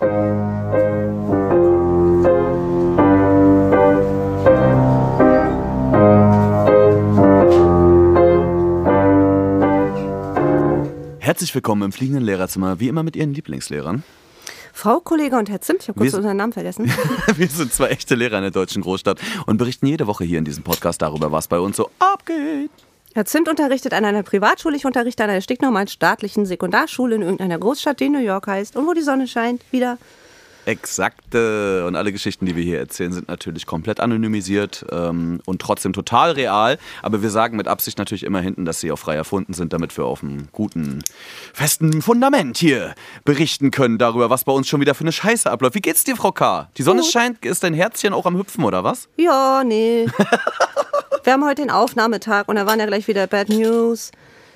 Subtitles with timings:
[0.00, 0.12] Herzlich
[11.52, 14.04] willkommen im fliegenden Lehrerzimmer, wie immer mit Ihren Lieblingslehrern.
[14.72, 16.88] Frau Kollege und Herr Zimt, ich habe kurz unseren Namen vergessen.
[17.36, 20.44] Wir sind zwei echte Lehrer in der deutschen Großstadt und berichten jede Woche hier in
[20.44, 22.70] diesem Podcast darüber, was bei uns so abgeht.
[23.14, 27.58] Herr Zimt unterrichtet an einer Privatschule, ich unterrichte an einer stinknormalen staatlichen Sekundarschule in irgendeiner
[27.58, 29.98] Großstadt, die New York heißt und wo die Sonne scheint, wieder.
[30.68, 31.86] Exakte.
[31.86, 36.32] Und alle Geschichten, die wir hier erzählen, sind natürlich komplett anonymisiert ähm, und trotzdem total
[36.32, 36.78] real.
[37.02, 39.96] Aber wir sagen mit Absicht natürlich immer hinten, dass sie auch frei erfunden sind, damit
[39.96, 41.02] wir auf einem guten,
[41.54, 42.94] festen Fundament hier
[43.24, 45.74] berichten können darüber, was bei uns schon wieder für eine Scheiße abläuft.
[45.74, 46.68] Wie geht's dir, Frau K?
[46.76, 47.10] Die Sonne Gut.
[47.10, 49.08] scheint, ist dein Herzchen auch am Hüpfen, oder was?
[49.16, 50.06] Ja, nee.
[51.24, 54.10] wir haben heute den Aufnahmetag und da waren ja gleich wieder Bad News.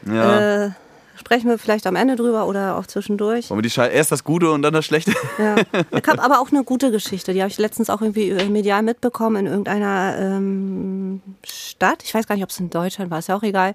[0.07, 0.67] Ja.
[0.67, 0.71] Äh,
[1.19, 3.51] sprechen wir vielleicht am Ende drüber oder auch zwischendurch.
[3.51, 5.13] Wollen wir die erst das Gute und dann das Schlechte?
[5.39, 5.57] Ja.
[5.93, 8.83] Ich habe aber auch eine gute Geschichte, die habe ich letztens auch irgendwie äh, medial
[8.83, 12.03] mitbekommen in irgendeiner ähm, Stadt.
[12.03, 13.75] Ich weiß gar nicht, ob es in Deutschland war, ist ja auch egal.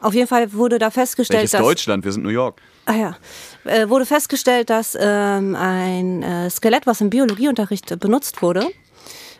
[0.00, 2.04] Auf jeden Fall wurde da festgestellt, Welches dass Deutschland?
[2.04, 2.60] Wir sind New York.
[2.86, 3.16] Ah ja.
[3.64, 8.66] Äh, wurde festgestellt, dass ähm, ein äh, Skelett, was im Biologieunterricht äh, benutzt wurde,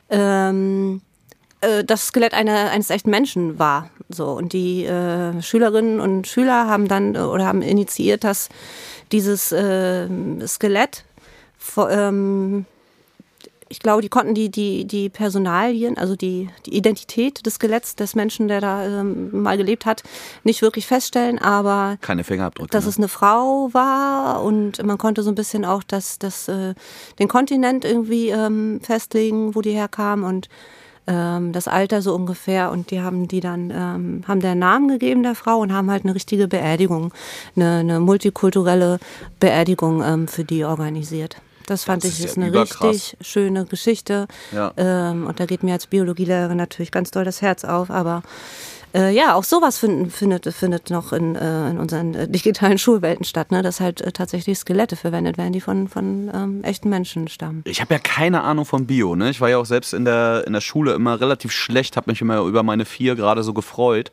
[0.09, 1.03] ähm,
[1.65, 3.91] äh, das Skelett einer, eines echten Menschen war.
[4.09, 8.49] So und die äh, Schülerinnen und Schüler haben dann äh, oder haben initiiert, dass
[9.13, 10.09] dieses äh,
[10.47, 11.05] Skelett
[11.79, 12.67] ähm,
[13.69, 18.15] ich glaube, die konnten die, die, die Personalien, also die, die Identität des Skeletts des
[18.15, 20.03] Menschen, der da ähm, mal gelebt hat,
[20.45, 22.71] nicht wirklich feststellen, aber Keine Fingerabdrücke.
[22.71, 22.91] dass ne?
[22.91, 26.75] es eine Frau war und man konnte so ein bisschen auch das, das, äh,
[27.19, 30.49] den Kontinent irgendwie ähm, festlegen, wo die herkam und
[31.07, 35.23] ähm, das Alter so ungefähr und die haben die dann ähm, haben der Namen gegeben
[35.23, 37.13] der Frau und haben halt eine richtige Beerdigung,
[37.57, 38.99] eine, eine multikulturelle
[39.41, 41.37] Beerdigung ähm, für die organisiert.
[41.67, 42.91] Das fand Das ich ist ist ja eine überkrass.
[42.91, 44.27] richtig schöne Geschichte.
[44.53, 44.73] Ja.
[44.77, 47.91] Ähm, und da geht mir als Biologielehrerin natürlich ganz doll das Herz auf.
[47.91, 48.23] Aber
[48.95, 53.25] äh, ja, auch sowas find, findet, findet noch in, äh, in unseren äh, digitalen Schulwelten
[53.25, 53.63] statt, ne?
[53.63, 57.63] dass halt äh, tatsächlich Skelette verwendet werden, die von, von ähm, echten Menschen stammen.
[57.67, 59.17] Ich habe ja keine Ahnung vom Bio.
[59.17, 59.31] Ne?
[59.31, 62.21] Ich war ja auch selbst in der, in der Schule immer relativ schlecht, habe mich
[62.21, 64.13] immer über meine vier gerade so gefreut.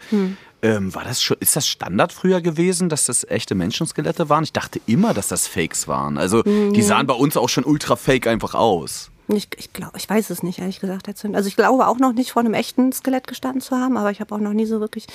[0.63, 4.43] Ähm, war das schon, ist das Standard früher gewesen, dass das echte Menschenskelette waren?
[4.43, 6.17] Ich dachte immer, dass das Fakes waren.
[6.17, 9.11] Also die sahen bei uns auch schon ultra fake einfach aus.
[9.35, 11.07] Ich, ich glaube, ich weiß es nicht, ehrlich gesagt.
[11.07, 11.35] Herr Zünd.
[11.35, 14.19] Also ich glaube auch noch nicht vor einem echten Skelett gestanden zu haben, aber ich
[14.19, 15.07] habe auch noch nie so wirklich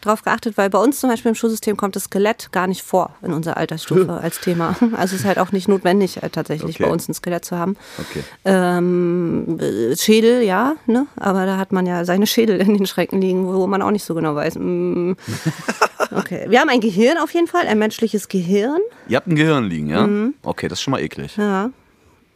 [0.00, 3.14] drauf geachtet, weil bei uns zum Beispiel im Schulsystem kommt das Skelett gar nicht vor
[3.22, 4.76] in unserer Altersstufe als Thema.
[4.96, 6.84] Also es ist halt auch nicht notwendig, äh, tatsächlich Okay.
[6.84, 7.76] bei uns ein Skelett zu haben.
[7.98, 8.22] Okay.
[8.44, 11.06] Ähm, äh, Schädel, ja, ne?
[11.16, 14.04] aber da hat man ja seine Schädel in den Schränken liegen, wo man auch nicht
[14.04, 14.56] so genau weiß.
[14.56, 15.12] mm.
[16.12, 18.80] Okay, wir haben ein Gehirn auf jeden Fall, ein menschliches Gehirn.
[19.06, 20.06] Ihr habt ein Gehirn liegen, ja?
[20.06, 20.34] Mhm.
[20.42, 21.36] Okay, das ist schon mal eklig.
[21.36, 21.70] Ja.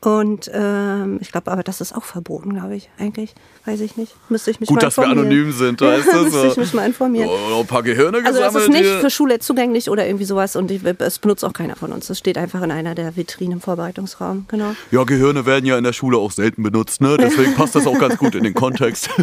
[0.04, 3.34] Und ähm, ich glaube, aber das ist auch verboten, glaube ich, eigentlich.
[3.64, 4.14] Weiß ich nicht.
[4.28, 5.26] Müsste ich mich Gut, mal dass wir informieren.
[5.26, 6.16] anonym sind, weißt du?
[6.24, 7.30] Müsste ich mich mal informieren.
[7.30, 10.56] Oh, ein paar Gehirne Also das gesammelt ist nicht für Schule zugänglich oder irgendwie sowas
[10.56, 12.08] und es benutzt auch keiner von uns.
[12.08, 14.74] Das steht einfach in einer der Vitrinen im Vorbereitungsraum, genau.
[14.90, 17.16] Ja, Gehirne werden ja in der Schule auch selten benutzt, ne?
[17.18, 19.08] Deswegen passt das auch ganz gut in den Kontext.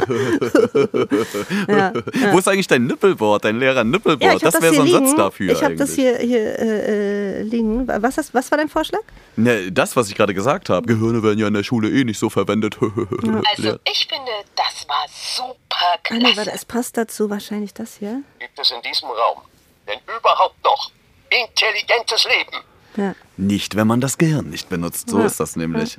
[1.67, 1.93] Ja,
[2.31, 4.41] Wo ist eigentlich dein Nippelboard, dein Lehrer Nippelboard?
[4.41, 5.07] Ja, das wäre so ein liegen.
[5.07, 7.87] Satz dafür Ich habe das hier, hier äh, äh, liegen.
[7.87, 9.01] Was, hast, was war dein Vorschlag?
[9.35, 10.70] Ne, das, was ich gerade gesagt habe.
[10.81, 12.77] Gehirne werden ja in der Schule eh nicht so verwendet.
[12.81, 16.51] Also ich finde, das war super Ah, nee, warte, klasse.
[16.53, 18.21] es passt dazu wahrscheinlich das hier.
[18.39, 19.41] gibt es in diesem Raum
[19.87, 20.91] denn überhaupt noch
[21.29, 22.63] intelligentes Leben?
[22.97, 23.15] Ja.
[23.37, 25.09] Nicht, wenn man das Gehirn nicht benutzt.
[25.09, 25.25] So Ja.
[25.25, 25.97] ist das nämlich.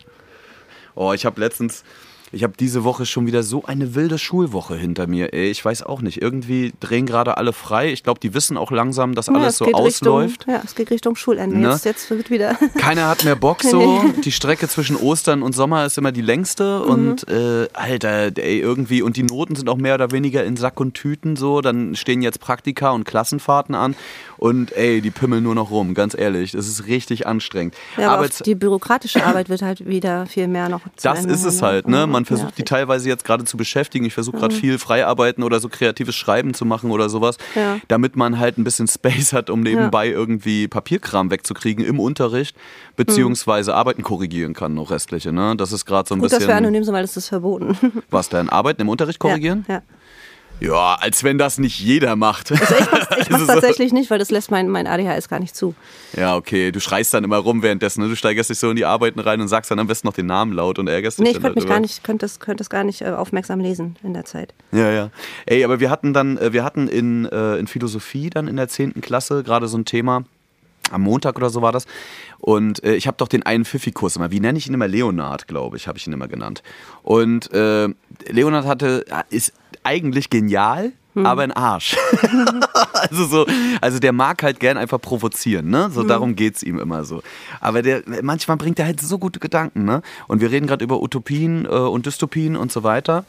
[0.94, 1.84] Oh, ich habe letztens,
[2.32, 5.34] ich habe diese Woche schon wieder so eine wilde Schulwoche hinter mir.
[5.34, 6.22] Ey, ich weiß auch nicht.
[6.22, 7.92] Irgendwie drehen gerade alle frei.
[7.92, 10.40] Ich glaube, die wissen auch langsam, dass Ja, alles es so ausläuft.
[10.40, 11.58] Richtung, ja, es geht Richtung Schulende.
[11.58, 11.70] Ne?
[11.70, 12.54] Jetzt, jetzt wird wieder.
[12.78, 14.02] Keiner hat mehr Bock so.
[14.24, 16.82] Die Strecke zwischen Ostern und Sommer ist immer die längste.
[16.84, 16.90] Mhm.
[16.90, 20.80] Und äh, Alter, ey, irgendwie, und die Noten sind auch mehr oder weniger in Sack
[20.80, 21.60] und Tüten so.
[21.60, 23.94] Dann stehen jetzt Praktika und Klassenfahrten an.
[24.38, 26.52] Und ey, die pimmeln nur noch rum, ganz ehrlich.
[26.52, 27.74] Das ist richtig anstrengend.
[27.96, 30.80] Ja, aber auch die bürokratische Arbeit wird halt wieder viel mehr noch.
[30.96, 32.06] zu das ist es haben, halt, ne?
[32.08, 32.64] Man Ja, versucht die richtig.
[32.66, 34.04] teilweise jetzt gerade zu beschäftigen.
[34.04, 37.78] Ich versuche gerade viel Freiarbeiten oder so kreatives Schreiben zu machen oder sowas, Ja.
[37.88, 42.56] damit man halt ein bisschen Space hat, um nebenbei irgendwie Papierkram wegzukriegen im Unterricht,
[42.96, 45.54] beziehungsweise Arbeiten korrigieren kann, noch restliche, ne?
[45.56, 46.56] Das ist gerade so ein Gut, dass wir bisschen.
[46.58, 47.76] anonym sind, weil das ist verboten.
[48.10, 48.48] Was denn?
[48.48, 49.64] Arbeiten im Unterricht korrigieren?
[49.68, 49.82] Ja, ja.
[50.62, 52.52] Ja, als wenn das nicht jeder macht.
[52.52, 55.56] Also ich mach's, ich mach's tatsächlich nicht, weil das lässt mein, mein ADHS gar nicht
[55.56, 55.74] zu.
[56.16, 56.70] Ja, okay.
[56.70, 58.02] Du schreist dann immer rum währenddessen.
[58.02, 58.08] Ne?
[58.08, 60.26] Du steigerst dich so in die Arbeiten rein und sagst dann am besten noch den
[60.26, 62.70] Namen laut und ärgerst dich Nee, ich könnte mich gar nicht, könnte das, könnte das
[62.70, 64.54] gar nicht äh, aufmerksam lesen in der Zeit.
[64.70, 65.10] Ja, ja.
[65.46, 68.68] Ey, aber wir hatten dann, äh, wir hatten in, äh, in Philosophie dann in der
[68.68, 69.00] 10.
[69.00, 70.24] Klasse gerade so ein Thema.
[70.92, 71.86] am Montag oder so war das.
[72.38, 74.30] Und äh, ich habe doch den einen Pfiffi-Kurs immer.
[74.30, 74.88] Wie nenne ich ihn immer?
[74.88, 76.62] Leonard, glaube ich, habe ich ihn immer genannt.
[77.02, 77.88] Und äh,
[78.28, 79.54] Leonard hatte, ist
[79.84, 81.26] eigentlich genial, hm.
[81.26, 81.96] aber ein Arsch.
[83.10, 83.46] also so,
[83.80, 85.90] also der mag halt gern einfach provozieren, ne?
[85.92, 86.08] So hm.
[86.08, 87.22] darum geht's ihm immer so.
[87.60, 90.02] Aber der manchmal bringt er halt so gute Gedanken, ne?
[90.28, 93.24] Und wir reden gerade über Utopien äh, und Dystopien und so weiter.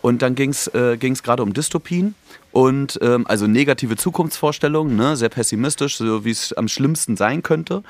[0.00, 2.14] Und dann ging es äh, gerade um Dystopien
[2.52, 5.16] und ähm, also negative Zukunftsvorstellungen, ne?
[5.16, 7.82] sehr pessimistisch, so wie es am schlimmsten sein könnte.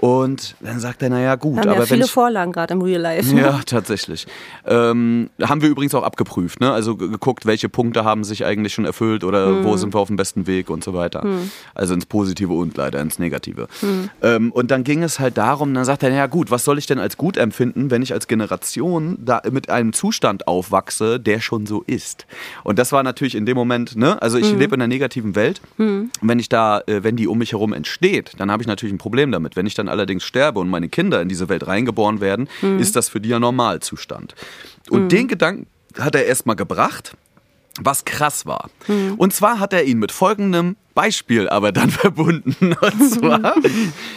[0.00, 1.58] Und dann sagt er, naja, gut.
[1.58, 3.34] Haben aber ja viele wenn ich, Vorlagen gerade im Real Life.
[3.34, 3.40] Ne?
[3.40, 4.26] Ja, tatsächlich.
[4.66, 6.72] Ähm, haben wir übrigens auch abgeprüft, ne?
[6.72, 9.64] Also geguckt, welche Punkte haben sich eigentlich schon erfüllt oder hm.
[9.64, 11.22] wo sind wir auf dem besten Weg und so weiter.
[11.22, 11.50] Hm.
[11.74, 13.66] Also ins Positive und leider ins Negative.
[13.80, 14.10] Hm.
[14.20, 16.86] Ähm, und dann ging es halt darum, dann sagt er, naja gut, was soll ich
[16.86, 21.66] denn als gut empfinden, wenn ich als Generation da mit einem Zustand aufwachse, der schon
[21.66, 22.26] so ist.
[22.62, 24.20] Und das war natürlich in dem Moment, ne?
[24.20, 24.58] Also ich hm.
[24.58, 25.62] lebe in einer negativen Welt.
[25.76, 26.10] Hm.
[26.20, 28.98] Wenn ich da, äh, wenn die um mich herum entsteht, dann habe ich natürlich ein
[28.98, 29.56] Problem damit.
[29.56, 32.78] Wenn ich dann allerdings sterbe und meine Kinder in diese Welt reingeboren werden, mhm.
[32.78, 34.34] ist das für die ja Normalzustand.
[34.90, 35.08] Und mhm.
[35.08, 35.66] den Gedanken
[35.98, 37.16] hat er erstmal gebracht,
[37.80, 38.70] was krass war.
[38.86, 39.14] Mhm.
[39.14, 42.76] Und zwar hat er ihn mit folgendem Beispiel aber dann verbunden.
[42.80, 43.54] Und zwar,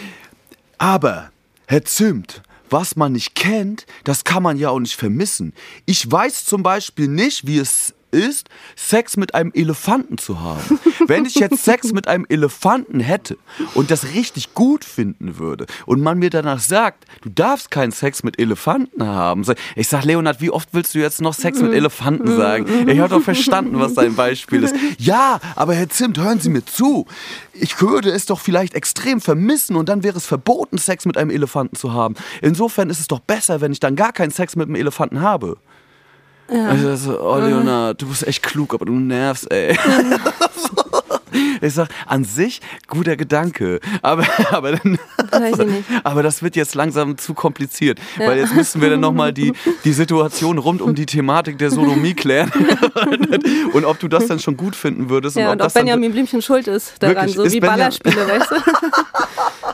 [0.78, 1.30] aber
[1.66, 5.52] Herr Zimt, was man nicht kennt, das kann man ja auch nicht vermissen.
[5.86, 10.80] Ich weiß zum Beispiel nicht, wie es ist, Sex mit einem Elefanten zu haben.
[11.06, 13.36] Wenn ich jetzt Sex mit einem Elefanten hätte
[13.74, 18.22] und das richtig gut finden würde und man mir danach sagt, du darfst keinen Sex
[18.22, 19.44] mit Elefanten haben.
[19.76, 22.66] Ich sag, Leonard, wie oft willst du jetzt noch Sex mit Elefanten sagen?
[22.88, 24.74] Ich habe doch verstanden, was dein Beispiel ist.
[24.98, 27.06] Ja, aber Herr Zimt, hören Sie mir zu.
[27.52, 31.30] Ich würde es doch vielleicht extrem vermissen und dann wäre es verboten, Sex mit einem
[31.30, 32.14] Elefanten zu haben.
[32.40, 35.58] Insofern ist es doch besser, wenn ich dann gar keinen Sex mit einem Elefanten habe.
[36.50, 36.68] Ja.
[36.68, 39.76] Also so, oh Leonard, du bist echt klug, aber du nervst, ey.
[41.60, 44.98] Ich sag, an sich guter Gedanke, aber aber dann,
[46.04, 48.28] aber das wird jetzt langsam zu kompliziert, ja.
[48.28, 49.52] weil jetzt müssen wir dann nochmal die
[49.84, 52.50] die Situation rund um die Thematik der Sodomie klären
[53.72, 56.12] und ob du das dann schon gut finden würdest ja, und, ob, und ob Benjamin
[56.12, 58.54] Blümchen schuld ist daran, wirklich, so wie Ballerspiele, weißt du?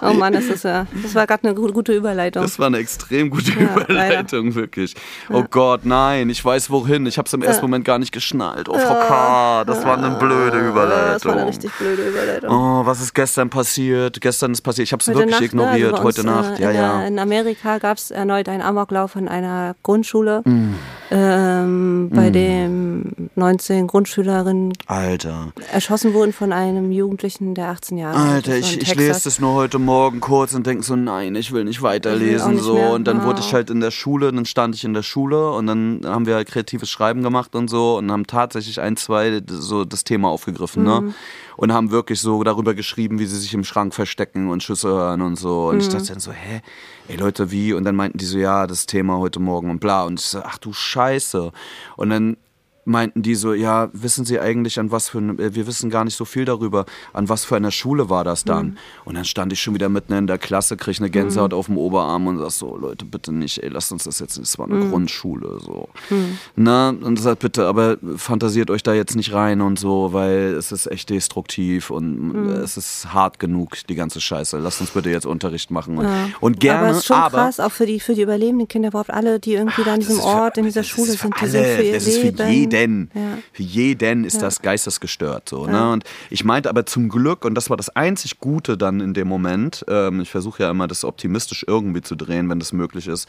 [0.03, 2.43] Oh Mann, das ist ja, das war gerade eine gute Überleitung.
[2.43, 4.55] Das war eine extrem gute ja, Überleitung, leider.
[4.55, 4.95] wirklich.
[5.31, 7.07] Oh Gott, nein, ich weiß wohin.
[7.07, 8.69] Ich habe es im ersten Moment gar nicht geschnallt.
[8.69, 11.13] Oh, Frau K., das war eine blöde Überleitung.
[11.13, 12.51] Das war eine richtig blöde Überleitung.
[12.51, 14.21] Oh, was ist gestern passiert?
[14.21, 14.89] Gestern ist passiert.
[14.89, 15.93] Ich habe es wirklich Nacht, ne, ignoriert.
[15.93, 16.03] Ne?
[16.03, 17.07] Heute Nacht, ja, in, ja.
[17.07, 20.75] In Amerika gab es erneut einen Amoklauf in einer Grundschule, mm.
[21.11, 22.33] ähm, bei mm.
[22.33, 25.53] dem 19 Grundschülerinnen Alter.
[25.73, 28.55] erschossen wurden von einem Jugendlichen, der 18 Jahre alt ist.
[28.55, 31.65] Alter, ich, ich lese das nur heute Morgen kurz und denke so, nein, ich will
[31.65, 32.55] nicht weiterlesen.
[32.55, 32.75] Will so.
[32.75, 32.93] Mehr.
[32.93, 35.67] Und dann wurde ich halt in der Schule, dann stand ich in der Schule und
[35.67, 39.85] dann haben wir halt kreatives Schreiben gemacht und so und haben tatsächlich ein, zwei so
[39.85, 40.85] das Thema aufgegriffen.
[40.85, 41.01] Ne?
[41.01, 41.07] Mhm.
[41.09, 41.15] Ne?
[41.57, 45.23] und haben wirklich so darüber geschrieben, wie sie sich im Schrank verstecken und Schüsse hören
[45.23, 45.69] und so.
[45.69, 45.81] Und mhm.
[45.81, 46.61] ich dachte dann so, hä,
[47.09, 47.73] ey Leute, wie?
[47.73, 50.05] Und dann meinten die so, ja, das Thema heute Morgen und bla.
[50.05, 51.53] Und ich so, ach du Scheiße.
[51.97, 52.37] Und dann
[52.85, 56.17] meinten die so, ja, wissen Sie eigentlich an was für, äh, wir wissen gar nicht
[56.17, 58.67] so viel darüber, an was für einer Schule war das dann?
[58.67, 58.77] Mhm.
[59.05, 61.59] Und dann stand ich schon wieder mitten in der Klasse, krieg eine Gänsehaut mhm.
[61.59, 64.59] auf dem Oberarm und sag so, Leute, bitte nicht, ey, lasst uns das jetzt, das
[64.59, 64.91] war eine mhm.
[64.91, 65.89] Grundschule, so.
[66.11, 66.39] Mhm.
[66.57, 70.73] Na, und sagt bitte, aber fantasiert euch da jetzt nicht rein und so, weil es
[70.73, 72.51] ist echt destruktiv und mhm.
[72.51, 74.59] es ist hart genug, die ganze Scheiße.
[74.59, 75.99] Lasst uns bitte jetzt Unterricht machen.
[75.99, 76.29] Und, ja.
[76.41, 78.89] und gerne, aber es ist schon aber, krass, auch für die, für die überlebenden Kinder,
[78.89, 81.47] überhaupt alle, die irgendwie ach, da an diesem Ort, für, in dieser Schule sind, die
[81.47, 82.41] sind für ihr Leben.
[82.41, 83.39] Für jeden ja.
[83.53, 84.43] für jeden ist ja.
[84.43, 85.49] das geistesgestört.
[85.49, 85.93] So, ne?
[85.93, 89.29] Und ich meinte aber zum Glück, und das war das einzig Gute dann in dem
[89.29, 93.29] Moment, ähm, ich versuche ja immer das optimistisch irgendwie zu drehen, wenn das möglich ist,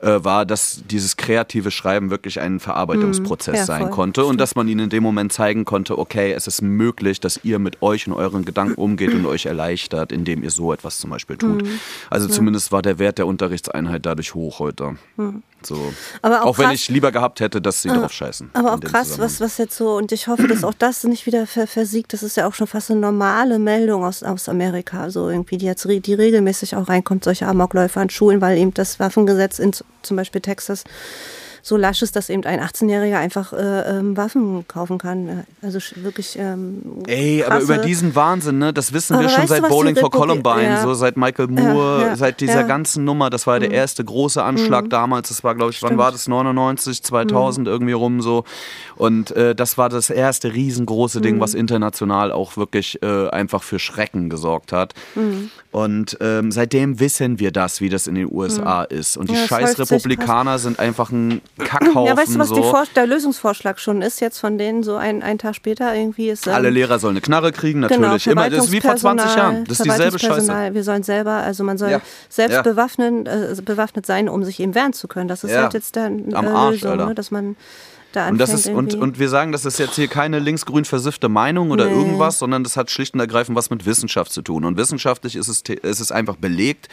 [0.00, 3.64] äh, war, dass dieses kreative Schreiben wirklich ein Verarbeitungsprozess mhm.
[3.64, 7.20] sein konnte und dass man ihnen in dem Moment zeigen konnte, okay, es ist möglich,
[7.20, 10.98] dass ihr mit euch und euren Gedanken umgeht und euch erleichtert, indem ihr so etwas
[10.98, 11.62] zum Beispiel tut.
[11.62, 11.80] Mhm.
[12.08, 14.96] Also zumindest war der Wert der Unterrichtseinheit dadurch hoch heute.
[15.16, 15.42] Mhm.
[15.62, 15.92] So.
[16.22, 18.50] Aber auch, auch krass, wenn ich lieber gehabt hätte, dass sie ah, drauf scheißen.
[18.52, 21.46] Aber auch krass, was, was jetzt so, und ich hoffe, dass auch das nicht wieder
[21.46, 22.12] versiegt.
[22.12, 25.66] Das ist ja auch schon fast eine normale Meldung aus, aus Amerika, so irgendwie, die
[25.66, 30.16] jetzt die regelmäßig auch reinkommt, solche Amokläufer an Schulen, weil eben das Waffengesetz in zum
[30.16, 30.84] Beispiel Texas
[31.62, 35.44] so lasch ist, dass eben ein 18-Jähriger einfach äh, ähm, Waffen kaufen kann.
[35.62, 36.36] Also wirklich.
[36.38, 38.72] Ähm, Ey, aber über diesen Wahnsinn, ne?
[38.72, 40.82] Das wissen aber wir schon seit Bowling for Columbine, ja.
[40.82, 43.30] so seit Michael Moore, ja, ja, seit dieser ganzen Nummer.
[43.30, 43.74] Das war der mhm.
[43.74, 44.90] erste große Anschlag mhm.
[44.90, 45.28] damals.
[45.28, 45.92] Das war, glaube ich, Stimmt.
[45.92, 46.28] wann war das?
[46.28, 47.72] 99, 2000 mhm.
[47.72, 48.44] irgendwie rum so.
[48.96, 51.40] Und äh, das war das erste riesengroße Ding, mhm.
[51.40, 54.94] was international auch wirklich äh, einfach für Schrecken gesorgt hat.
[55.14, 55.50] Mhm.
[55.72, 58.98] Und ähm, seitdem wissen wir das, wie das in den USA mhm.
[58.98, 59.16] ist.
[59.16, 62.06] Und die scheiß Republikaner sind einfach ein Kackhaufen.
[62.06, 62.72] Ja, weißt du, was so.
[62.96, 66.46] der Lösungsvorschlag schon ist jetzt von denen so ein, ein Tag später irgendwie ist.
[66.46, 68.26] ähm, Alle Lehrer sollen eine Knarre kriegen, Genau, natürlich.
[68.26, 69.64] Immer, das ist wie vor 20 Verwaltungspersonal- Jahren.
[69.64, 70.74] Das ist dieselbe Scheiße.
[70.74, 72.00] Wir sollen selber, also man soll Ja.
[72.28, 72.62] selbst Ja.
[72.62, 75.28] bewaffnen, äh, bewaffnet sein, um sich eben wehren zu können.
[75.28, 75.62] Das ist Ja.
[75.62, 77.14] halt jetzt dann Am äh, Arsch, Lösung, ne?
[77.14, 77.56] dass man
[78.12, 80.84] da Und, anfängt das ist, und, und wir sagen, das ist jetzt hier keine linksgrün
[80.84, 81.92] versiffte Meinung oder Nee.
[81.92, 84.64] irgendwas, sondern das hat schlicht und ergreifend was mit Wissenschaft zu tun.
[84.64, 86.88] Und wissenschaftlich ist es, ist es einfach belegt.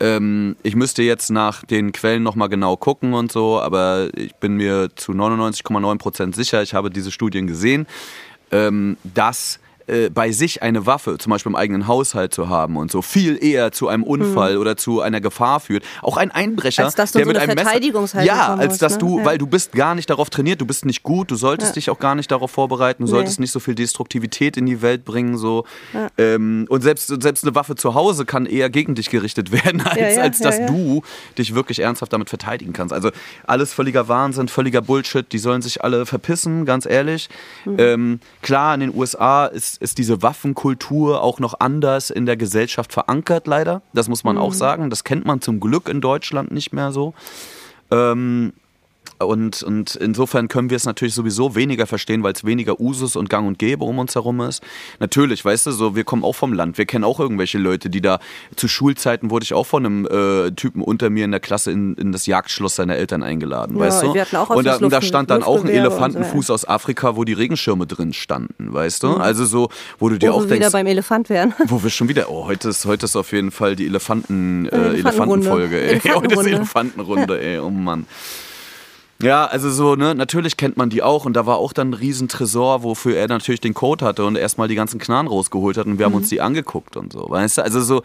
[0.00, 4.56] Ähm, ich müsste jetzt nach den Quellen nochmal genau gucken und so, aber ich bin
[4.56, 7.86] mir zu 99,9 Prozent sicher, ich habe diese Studien gesehen,
[8.50, 12.90] ähm, dass äh, bei sich eine Waffe, zum Beispiel im eigenen Haushalt zu haben und
[12.90, 15.84] so, viel eher zu einem Unfall oder zu einer Gefahr führt.
[16.02, 16.86] Auch ein Einbrecher, Mhm.
[16.86, 18.98] Als dass du der so mit eine einem Messer, Verteidigungshaltung ja, als dass ne?
[18.98, 19.24] du, Ja.
[19.24, 21.74] weil du bist gar nicht darauf trainiert, du bist nicht gut, du solltest Ja.
[21.74, 23.44] dich auch gar nicht darauf vorbereiten, du solltest Nee.
[23.44, 25.64] nicht so viel Destruktivität in die Welt bringen, so.
[26.18, 29.98] Ähm, und selbst, selbst eine Waffe zu Hause kann eher gegen dich gerichtet werden, als,
[30.00, 30.66] Ja, ja, als ja, dass ja.
[30.66, 31.02] du
[31.38, 32.92] dich wirklich ernsthaft damit verteidigen kannst.
[32.92, 33.10] Also
[33.46, 37.28] alles völliger Wahnsinn, völliger Bullshit, die sollen sich alle verpissen, ganz ehrlich.
[37.64, 37.74] Mhm.
[37.78, 42.92] Ähm, klar, in den USA ist, ist diese Waffenkultur auch noch anders in der Gesellschaft
[42.92, 43.82] verankert, leider.
[43.92, 44.54] Das muss man auch Mhm.
[44.56, 44.90] sagen.
[44.90, 47.14] Das kennt man zum Glück in Deutschland nicht mehr so.
[47.90, 48.52] Ähm,
[49.18, 53.30] und, und insofern können wir es natürlich sowieso weniger verstehen, weil es weniger Usus und
[53.30, 54.62] Gang und Gäbe um uns herum ist.
[55.00, 56.78] Natürlich, weißt du, so wir kommen auch vom Land.
[56.78, 58.18] Wir kennen auch irgendwelche Leute, die da
[58.56, 61.94] zu Schulzeiten wurde ich auch von einem äh, Typen unter mir in der Klasse in,
[61.94, 64.06] in das Jagdschloss seiner Eltern eingeladen, Ja, weißt du?
[64.10, 67.32] und da, und da Luft- stand dann auch ein so, Elefantenfuß aus Afrika, wo die
[67.34, 69.14] Regenschirme drin standen, weißt du?
[69.14, 69.68] Also so,
[69.98, 70.32] wo du dir Mhm.
[70.32, 71.54] Wo auch wir wieder denkst, beim Elefant wären.
[71.66, 74.68] wo wir schon wieder, oh, heute ist, heute ist auf jeden Fall die Elefanten, äh,
[74.94, 75.48] Elefantenrunde.
[75.48, 76.00] Elefantenfolge, ey.
[76.14, 76.50] Heute ist Elefantenrunde.
[76.50, 78.06] Elefantenrunde, ey, oh Mann.
[79.24, 81.94] Ja, also so, ne, natürlich kennt man die auch und da war auch dann ein
[81.94, 85.98] Riesentresor, wofür er natürlich den Code hatte und erstmal die ganzen Knarren rausgeholt hat und
[85.98, 86.18] wir haben Mhm.
[86.18, 87.62] uns die angeguckt und so, weißt du?
[87.64, 88.02] Also so,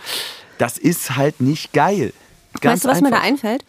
[0.60, 2.14] das ist halt nicht geil.
[2.62, 3.28] Ganz weißt du, was mir da einfach.
[3.28, 3.66] einfällt?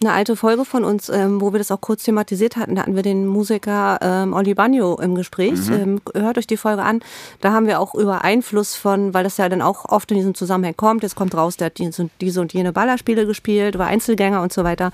[0.00, 2.96] Eine alte Folge von uns, ähm, wo wir das auch kurz thematisiert hatten, da hatten
[2.96, 5.68] wir den Musiker ähm, Oli Bagno im Gespräch.
[5.68, 5.74] Mhm.
[5.74, 7.00] Ähm, hört euch die Folge an.
[7.40, 10.34] Da haben wir auch über Einfluss von, weil das ja dann auch oft in diesem
[10.34, 14.42] Zusammenhang kommt, jetzt kommt raus, der hat diese, diese und jene Ballerspiele gespielt, über Einzelgänger
[14.42, 14.92] und so weiter,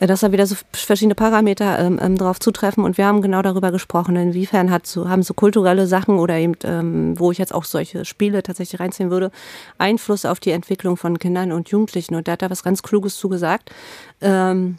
[0.00, 2.84] äh, dass da wieder so verschiedene Parameter ähm, ähm, drauf zutreffen.
[2.84, 6.54] Und wir haben genau darüber gesprochen, inwiefern hat so, haben so kulturelle Sachen oder eben,
[6.64, 9.30] ähm, wo ich jetzt auch solche Spiele tatsächlich reinziehen würde,
[9.78, 12.14] Einfluss auf die Entwicklung von Kindern und Jugendlichen.
[12.14, 13.70] Und der hat da was ganz Kluges zugesagt.
[14.20, 14.78] Ähm,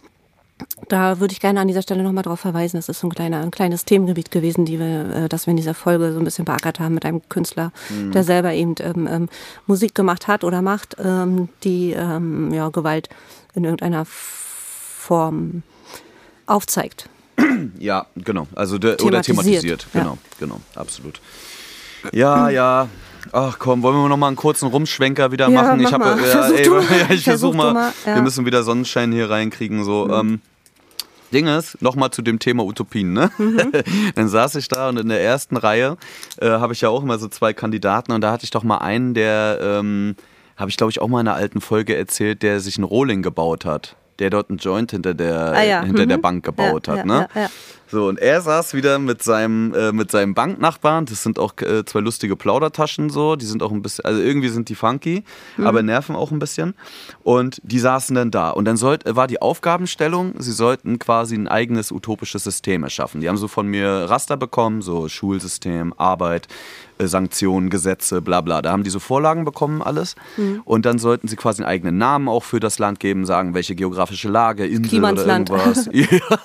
[0.90, 2.78] da würde ich gerne an dieser Stelle nochmal drauf verweisen.
[2.78, 5.58] Das ist so ein, kleiner, ein kleines Themengebiet gewesen, die wir, äh, das wir in
[5.58, 9.30] dieser Folge so ein bisschen beackert haben mit einem Künstler, der selber eben ähm, ähm,
[9.68, 13.10] Musik gemacht hat oder macht, ähm, die ähm, ja, Gewalt
[13.54, 15.64] in irgendeiner Form
[16.48, 17.10] aufzeigt.
[17.78, 18.48] Ja, genau.
[18.56, 19.88] Also der, oder Thematisiert, thematisiert.
[19.94, 20.02] ja.
[20.02, 21.22] Genau, genau, absolut.
[22.12, 22.90] Ja, ja.
[23.34, 25.82] Ach komm, wollen wir noch mal einen kurzen Rumschwenker wieder Ja, machen?
[25.82, 26.20] mach ich habe, mal.
[26.20, 26.82] ja, Versuch ey, mal.
[26.82, 27.74] ja, ich versuch Versuch mal.
[27.74, 28.12] mal, ja.
[28.12, 28.16] Mhm.
[28.16, 29.84] Wir müssen wieder Sonnenschein hier reinkriegen.
[29.84, 30.42] So, ähm,
[31.34, 33.30] Ding ist, nochmal zu dem Thema Utopien, ne?
[33.38, 33.72] Mhm.
[34.16, 35.98] Dann saß ich da und in der ersten Reihe
[36.40, 38.78] äh, habe ich ja auch immer so zwei Kandidaten und da hatte ich doch mal
[38.78, 40.16] einen, der, ähm,
[40.56, 43.22] habe ich glaube ich auch mal in einer alten Folge erzählt, der sich einen Rohling
[43.22, 43.96] gebaut hat.
[44.20, 46.22] Der dort einen Joint hinter der, Ah ja, hinter der mhm.
[46.22, 47.28] Bank gebaut Ja, hat, ja, ne?
[47.90, 51.06] So, und er saß wieder mit seinem, äh, mit seinem Banknachbarn.
[51.06, 53.36] Das sind auch äh, zwei lustige Plaudertaschen so.
[53.36, 55.24] Die sind auch ein bisschen, also irgendwie sind die funky,
[55.58, 56.74] aber nerven auch ein bisschen.
[57.24, 58.50] Und die saßen dann da.
[58.50, 63.22] Und dann sollt, war die Aufgabenstellung, sie sollten quasi ein eigenes utopisches System erschaffen.
[63.22, 66.48] Die haben so von mir Raster bekommen, so Schulsystem, Arbeit,
[66.98, 68.62] äh, Sanktionen, Gesetze, bla bla.
[68.62, 70.16] Da haben die so Vorlagen bekommen, alles.
[70.66, 73.76] Und dann sollten sie quasi einen eigenen Namen auch für das Land geben, sagen, welche
[73.76, 75.90] geografische Lage, Insel oder irgendwas.
[75.98, 76.38] Ja.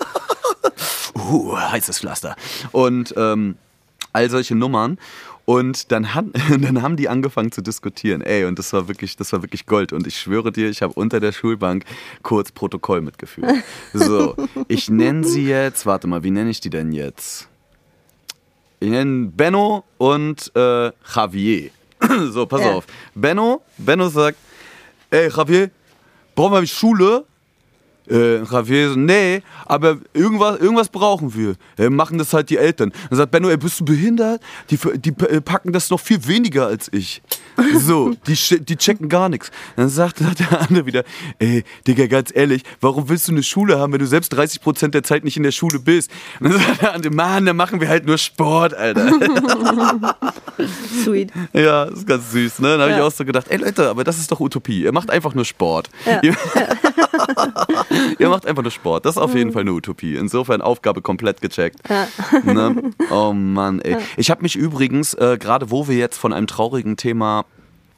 [1.17, 2.37] Uh, heißes Pflaster.
[2.73, 3.57] Und ähm,
[4.13, 4.99] all solche Nummern.
[5.45, 6.27] Und dann, hat,
[6.61, 8.21] dann haben die angefangen zu diskutieren.
[8.23, 9.93] Ey, und das war wirklich, das war wirklich Gold.
[9.93, 11.85] Und ich schwöre dir, ich habe unter der Schulbank
[12.23, 13.53] kurz Protokoll mitgeführt.
[13.93, 14.37] So,
[14.69, 17.49] ich nenne sie jetzt, warte mal, wie nenne ich die denn jetzt?
[18.79, 21.71] Ich nenne Benno und äh, Javier.
[22.31, 22.73] So, pass Ja.
[22.75, 22.85] auf.
[23.15, 24.37] Benno, Benno sagt,
[25.11, 25.71] ey Javier,
[26.35, 27.25] brauchen wir Schule?
[28.11, 31.55] Äh, Javier so, nee, aber irgendwas, irgendwas brauchen wir.
[31.79, 32.93] Äh, machen das halt die Eltern.
[33.11, 34.41] Dann sagt Benno, ey, bist du behindert?
[34.71, 37.23] Die, die äh, packen das noch viel weniger als ich.
[37.79, 39.51] So, die, die checken gar nichts.
[39.77, 41.05] Dann sagt der andere wieder,
[41.39, 45.03] ey, Digga, ganz ehrlich, warum willst du eine Schule haben, wenn du selbst 30% der
[45.03, 46.11] Zeit nicht in der Schule bist?
[46.41, 49.13] Und dann sagt der andere, Mann, dann machen wir halt nur Sport, Alter.
[51.05, 51.31] Sweet.
[51.53, 52.69] Ja, ist ganz süß, ne?
[52.73, 53.05] Dann habe ich Ja.
[53.05, 54.83] auch so gedacht, ey Leute, aber das ist doch Utopie.
[54.83, 55.91] Ihr macht einfach nur Sport.
[56.23, 56.35] Ihr,
[58.19, 59.05] ihr macht einfach nur Sport.
[59.05, 60.17] Das ist auf jeden Fall eine Utopie.
[60.17, 61.81] Insofern Aufgabe komplett gecheckt.
[62.45, 62.91] Ne?
[63.11, 63.97] Oh Mann, ey.
[64.17, 67.45] Ich habe mich übrigens, äh, gerade wo wir jetzt von einem traurigen Thema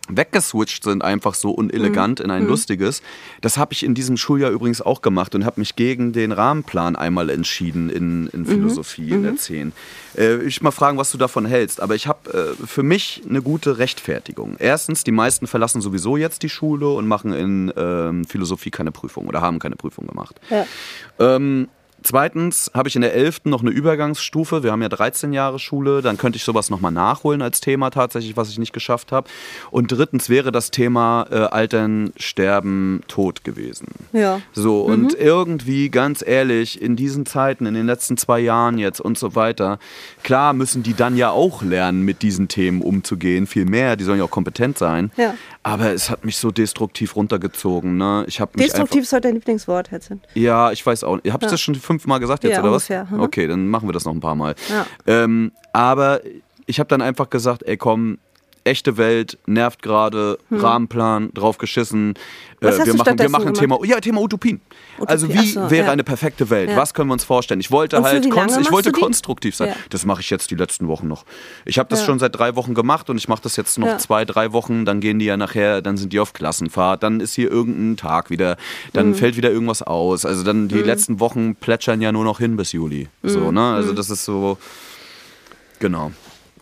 [0.09, 3.03] weggeswitcht sind, einfach so unelegant in ein lustiges.
[3.41, 6.97] Das habe ich in diesem Schuljahr übrigens auch gemacht und habe mich gegen den Rahmenplan
[6.97, 9.73] einmal entschieden in, in Philosophie in der 10.
[10.17, 11.81] Äh, ich mal fragen, was du davon hältst.
[11.81, 14.57] Aber ich habe äh, für mich eine gute Rechtfertigung.
[14.59, 19.27] Erstens, die meisten verlassen sowieso jetzt die Schule und machen in ähm, Philosophie keine Prüfung
[19.27, 20.41] oder haben keine Prüfung gemacht.
[20.51, 20.67] Ja.
[21.19, 21.69] Ähm,
[22.05, 23.41] zweitens habe ich in der 11.
[23.45, 24.63] noch eine Übergangsstufe.
[24.63, 26.03] Wir haben ja 13 Jahre Schule.
[26.03, 29.29] Dann könnte ich sowas nochmal nachholen als Thema tatsächlich, was ich nicht geschafft habe.
[29.71, 33.89] Und drittens wäre das Thema äh, Altern, Sterben, Tod gewesen.
[34.13, 34.41] Ja.
[34.53, 39.19] So, und irgendwie, ganz ehrlich, in diesen Zeiten, in den letzten zwei Jahren jetzt und
[39.19, 39.79] so weiter,
[40.23, 44.19] klar müssen die dann ja auch lernen, mit diesen Themen umzugehen, viel mehr, die sollen
[44.19, 45.11] ja auch kompetent sein.
[45.17, 45.35] Ja.
[45.63, 47.97] Aber es hat mich so destruktiv runtergezogen.
[47.97, 48.25] Ne?
[48.29, 50.21] Ich mich Destruktiv ist heute dein Lieblingswort, Hetzin.
[50.35, 51.33] ja, ich weiß auch nicht.
[51.33, 51.53] Habe ich Ja.
[51.53, 53.11] das schon fünfmal gesagt jetzt, Ja, oder ungefähr, was?
[53.11, 53.21] mhm.
[53.21, 54.55] Okay, dann machen wir das noch ein paar Mal.
[54.69, 54.87] Ja.
[55.07, 56.21] Ähm, aber
[56.67, 58.19] ich habe dann einfach gesagt, ey komm,
[58.65, 62.15] echte Welt, nervt gerade, Rahmenplan, drauf geschissen.
[62.61, 62.69] Hm.
[62.69, 64.63] Äh, wir machen, wir machen Thema, ja, Thema Utopien.
[64.97, 65.93] Utopie, Also wie so, wäre ja.
[65.93, 66.71] eine perfekte Welt?
[66.71, 66.77] Ja.
[66.77, 67.61] Was können wir uns vorstellen?
[67.61, 69.69] Ich wollte halt konst- ich wollte konstruktiv sein.
[69.69, 69.77] Ja.
[69.91, 71.25] Das mache ich jetzt die letzten Wochen noch.
[71.67, 74.25] Ich habe das schon seit drei Wochen gemacht und ich mache das jetzt noch zwei,
[74.25, 74.87] drei Wochen.
[74.87, 78.31] Dann gehen die ja nachher, dann sind die auf Klassenfahrt, dann ist hier irgendein Tag
[78.31, 78.57] wieder,
[78.95, 79.15] dann Mhm.
[79.15, 80.25] fällt wieder irgendwas aus.
[80.25, 83.09] Also dann die letzten Wochen plätschern ja nur noch hin bis Juli.
[83.23, 83.29] Mhm.
[83.29, 83.75] So, ne?
[83.75, 84.57] Also das ist so,
[85.81, 86.13] genau.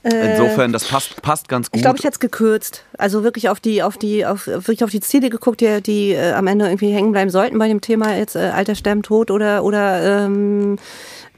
[0.04, 1.74] Insofern, das passt, passt ganz gut.
[1.74, 2.84] Äh, Ich glaube, ich hätte es gekürzt.
[2.98, 6.32] Also wirklich auf die, auf die, auf wirklich auf die Ziele geguckt, die, die äh,
[6.32, 9.62] am Ende irgendwie hängen bleiben sollten bei dem Thema jetzt äh, Alter, Sterben, Tod oder
[9.62, 10.76] oder ähm,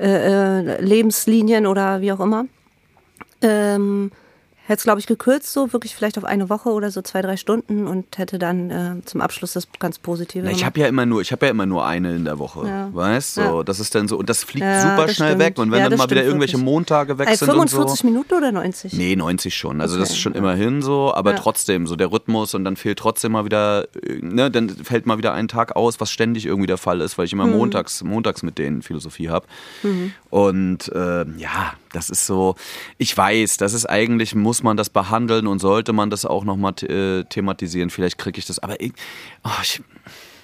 [0.00, 2.46] äh, äh, Lebenslinien oder wie auch immer.
[3.42, 4.10] Ähm,
[4.66, 7.36] hätte es, glaube ich, gekürzt, so wirklich vielleicht auf eine Woche oder so zwei, drei
[7.36, 11.04] Stunden und hätte dann äh, zum Abschluss das ganz Positive Na, ich habe ja immer
[11.06, 12.88] nur, ich habe ja immer nur eine in der Woche, Ja.
[12.92, 13.34] weißt?
[13.34, 13.62] So, Ja.
[13.62, 15.40] das ist dann so und das fliegt Ja, super das schnell stimmt.
[15.42, 16.64] weg und wenn dann das mal wieder irgendwelche wirklich.
[16.64, 18.06] Montage weg Ey, sind und 45 so.
[18.06, 18.92] Minuten oder 90?
[18.94, 19.80] Nee, 90 schon.
[19.82, 22.98] Also das Okay, ist schon immerhin so, aber trotzdem so der Rhythmus und dann fehlt
[22.98, 26.66] trotzdem mal wieder, äh, ne, dann fällt mal wieder ein Tag aus, was ständig irgendwie
[26.68, 27.52] der Fall ist, weil ich immer Mhm.
[27.52, 29.46] montags, montags mit denen Philosophie habe.
[30.30, 32.54] Und äh, ja, das ist so,
[32.98, 36.74] ich weiß, das ist eigentlich, muss man das behandeln und sollte man das auch nochmal
[36.82, 37.90] äh, thematisieren.
[37.90, 38.92] Vielleicht kriege ich das, aber ich,
[39.44, 39.82] oh, ich,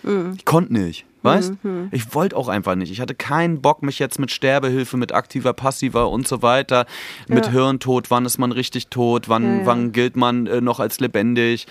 [0.03, 0.33] Mhm.
[0.39, 1.05] ich konnte nicht.
[1.23, 1.53] Weißt?
[1.91, 2.91] Ich wollte auch einfach nicht.
[2.91, 6.87] Ich hatte keinen Bock, mich jetzt mit Sterbehilfe, mit aktiver, passiver und so weiter,
[7.29, 7.53] mit Ja.
[7.53, 9.67] Hirntod, wann ist man richtig tot, wann, Ja, ja.
[9.67, 11.67] wann gilt man äh, noch als lebendig.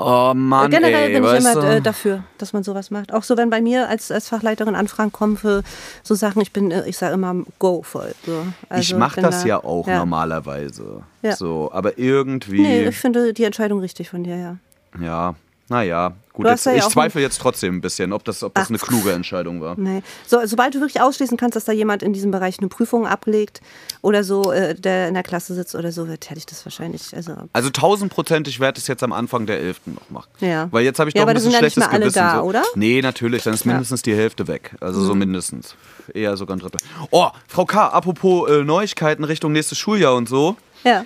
[0.00, 1.60] Oh Mann, Generell ey, bin ich immer du?
[1.66, 3.12] äh, dafür, dass man sowas macht.
[3.12, 5.62] Auch so, wenn bei mir als, als Fachleiterin Anfragen kommen für
[6.04, 8.14] so Sachen, ich bin, äh, ich sage immer go voll.
[8.24, 8.46] So.
[8.68, 9.98] Also ich mache das da- ja auch ja.
[9.98, 11.02] normalerweise.
[11.22, 11.34] Ja.
[11.34, 14.56] So, aber irgendwie, Nee, ich finde die Entscheidung richtig von dir, ja.
[15.02, 15.34] ja,
[15.68, 18.68] naja, gut, jetzt, ja ich zweifle jetzt trotzdem ein bisschen, ob das, ob das Ach.
[18.70, 19.74] eine kluge Entscheidung war.
[19.78, 20.02] Nee.
[20.26, 23.60] So, sobald du wirklich ausschließen kannst, dass da jemand in diesem Bereich eine Prüfung ablegt
[24.02, 27.14] oder so, äh, der in der Klasse sitzt oder so, wird hätte ich das wahrscheinlich.
[27.14, 29.80] Also, Also tausendprozentig werde ich es jetzt am Anfang der 11.
[29.86, 30.28] noch machen.
[30.40, 30.68] Ja.
[30.70, 32.00] Weil jetzt habe ich Ja, doch aber ein bisschen sind ja nicht schlechtes mehr alle
[32.06, 32.18] Gewissen.
[32.18, 32.42] da, so.
[32.44, 32.62] oder?
[32.74, 34.74] Nee, natürlich, dann ist mindestens die Hälfte weg.
[34.80, 35.74] Also so mindestens.
[36.14, 36.80] Eher sogar ein Drittel.
[37.10, 40.56] Oh, Frau K., apropos äh, Neuigkeiten Richtung nächstes Schuljahr und so.
[40.84, 41.04] ja.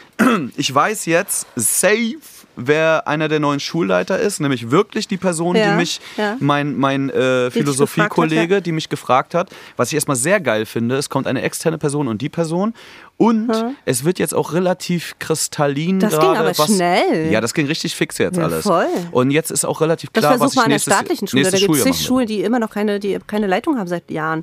[0.57, 2.19] Ich weiß jetzt safe,
[2.57, 6.37] wer einer der neuen Schulleiter ist, nämlich wirklich die Person, Ja, die mich, ja.
[6.41, 9.51] mein, mein äh, Philosophiekollege, die mich gefragt hat.
[9.77, 12.75] Was ich erstmal sehr geil finde, es kommt eine externe Person und die Person.
[13.17, 13.53] Und
[13.85, 17.31] es wird jetzt auch relativ kristallin Das ging gerade, aber was, schnell.
[17.31, 18.65] Ja, das ging richtig fix jetzt alles.
[18.65, 18.89] voll.
[19.13, 21.29] Und jetzt ist auch relativ Das klar, was versuch ich mal an der nächstes, staatlichen
[21.29, 21.43] Schule.
[21.45, 24.11] Da nächstes gibt es zig Schulen, die immer noch keine, die keine Leitung haben seit
[24.11, 24.43] Jahren.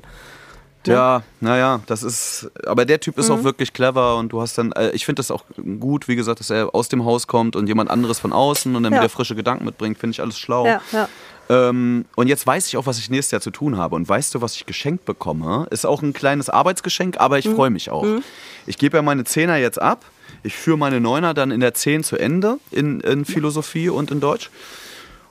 [0.86, 3.34] Ja, naja, das ist, aber der Typ ist Mhm.
[3.34, 5.44] auch wirklich clever und du hast dann, äh, ich finde das auch
[5.78, 8.82] gut, wie gesagt, dass er aus dem Haus kommt und jemand anderes von außen und
[8.82, 9.00] dann Ja.
[9.00, 10.66] wieder frische Gedanken mitbringt, finde ich alles schlau.
[10.66, 11.08] Ja, ja.
[11.50, 13.96] Ähm, und jetzt weiß ich auch, was ich nächstes Jahr zu tun habe.
[13.96, 15.66] Und weißt du, was ich geschenkt bekomme?
[15.70, 17.40] Ist auch ein kleines Arbeitsgeschenk, aber Mhm.
[17.40, 18.06] ich freue mich auch.
[18.66, 20.04] Ich gebe ja meine Zehner jetzt ab.
[20.44, 24.20] Ich führe meine Neuner dann in der 10 zu Ende in, in Philosophie und in
[24.20, 24.48] Deutsch.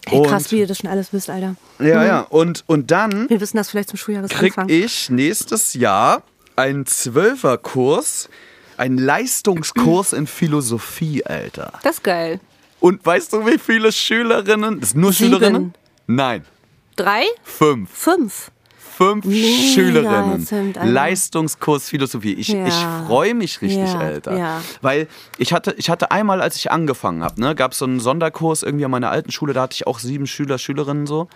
[0.08, 1.56] Hey, krass, Und- wie ihr das schon alles wisst, Alter.
[1.80, 2.20] Ja, ja.
[2.22, 4.70] Und, und dann Wir wissen das vielleicht zum krieg Schuljahresanfang.
[4.70, 6.24] ich nächstes Jahr
[6.56, 8.30] einen Zwölferkurs,
[8.78, 11.74] einen Leistungskurs in Philosophie, Alter.
[11.84, 12.40] Das ist geil.
[12.80, 14.80] Und weißt du, wie viele Schülerinnen?
[14.80, 15.34] Das sind nur Sieben.
[15.34, 15.74] Schülerinnen?
[16.08, 16.46] Nein,
[16.96, 17.24] Drei?
[17.44, 17.90] fünf.
[17.92, 18.52] Fünf?
[19.00, 20.42] Fünf Mega, Schülerinnen.
[20.46, 22.34] sind Leistungskurs Philosophie.
[22.34, 22.68] Ich, Ja.
[22.68, 22.74] ich
[23.08, 24.38] freue mich richtig, Ja, Alter.
[24.38, 24.62] ja.
[24.82, 25.08] Weil
[25.38, 28.62] ich hatte, ich hatte einmal, als ich angefangen habe, ne, gab es so einen Sonderkurs
[28.62, 31.30] irgendwie an meiner alten Schule, da hatte ich auch sieben Schüler, Schülerinnen so.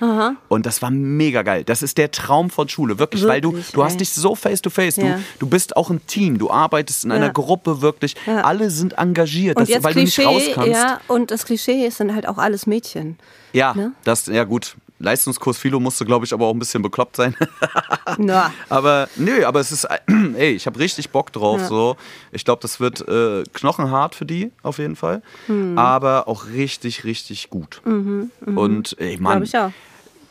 [0.49, 1.63] Und das war mega geil.
[1.63, 4.61] Das ist der Traum von Schule, wirklich, weil du, Wirklich, du hast dich so face
[4.61, 4.95] to face.
[4.95, 5.07] Du,
[5.39, 7.29] du bist auch ein Team, du arbeitest in einer.
[7.31, 8.15] Gruppe wirklich.
[8.27, 10.71] Alle sind engagiert, das, weil Klischee, du nicht raus kannst.
[10.71, 13.17] ja, und das Klischee ist dann halt auch alles Mädchen.
[13.53, 13.91] Ja, Ne?
[14.03, 14.75] das, ja gut.
[15.03, 17.35] Leistungskurs Philo musste, glaube ich, aber auch ein bisschen bekloppt sein.
[18.17, 19.85] Na, aber nö, aber es ist,
[20.35, 21.61] ey, ich habe richtig Bock drauf.
[21.61, 21.67] Ja.
[21.67, 21.95] So,
[22.31, 25.77] ich glaube, das wird äh, knochenhart für die auf jeden Fall, Hm.
[25.77, 27.81] aber auch richtig, richtig gut.
[27.85, 29.71] Und ey, Mann, Mhm, ich auch.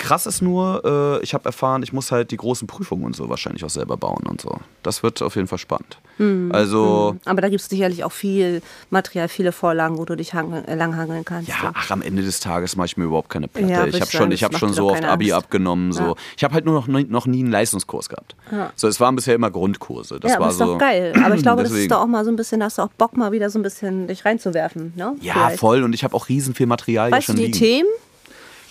[0.02, 0.82] Krass ist nur,
[1.20, 3.96] äh, ich habe erfahren, ich muss halt die großen Prüfungen und so wahrscheinlich auch selber
[3.96, 4.58] bauen und so.
[4.82, 5.98] Das wird auf jeden Fall spannend.
[6.18, 8.60] Mhm, Also Aber da gibt es sicherlich auch viel
[8.90, 11.48] Material, viele Vorlagen, wo du dich hang- äh, langhangeln kannst.
[11.48, 13.72] Ja, ach, am Ende des Tages mache ich mir überhaupt keine Platte.
[13.72, 15.44] Ja, ich habe schon, ich das hab schon so oft Abi Angst.
[15.46, 15.92] abgenommen.
[15.92, 16.02] So.
[16.02, 16.14] Ja.
[16.36, 18.34] Ich habe halt nur noch, nie- noch nie einen Leistungskurs gehabt.
[18.50, 18.72] Ja.
[18.76, 20.18] So, es waren bisher immer Grundkurse.
[20.20, 20.64] Das ja, aber war ist so.
[20.72, 21.12] doch geil.
[21.24, 22.88] Aber ich glaube, das ist doch auch mal so ein bisschen, da hast du auch
[22.98, 24.92] Bock, mal wieder so ein bisschen dich reinzuwerfen.
[24.96, 25.14] Ne?
[25.20, 25.60] Ja, Vielleicht.
[25.60, 25.82] voll.
[25.82, 27.58] Und ich habe auch riesen viel Material hier Weißt du schon die liegen.
[27.58, 27.88] Themen?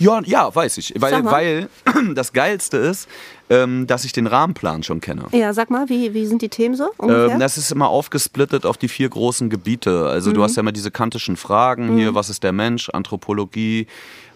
[0.02, 0.94] Ja, ja, weiß ich.
[0.98, 1.70] Weil, weil
[2.16, 3.08] das Geilste ist,
[3.50, 5.26] ähm, dass ich den Rahmenplan schon kenne.
[5.32, 6.90] Ja, sag mal, wie, wie sind die Themen so?
[7.02, 10.08] Ähm, das ist immer aufgesplittet auf die vier großen Gebiete.
[10.08, 10.34] Also Mhm.
[10.36, 13.88] du hast ja immer diese kantischen Fragen hier, was ist der Mensch, Anthropologie,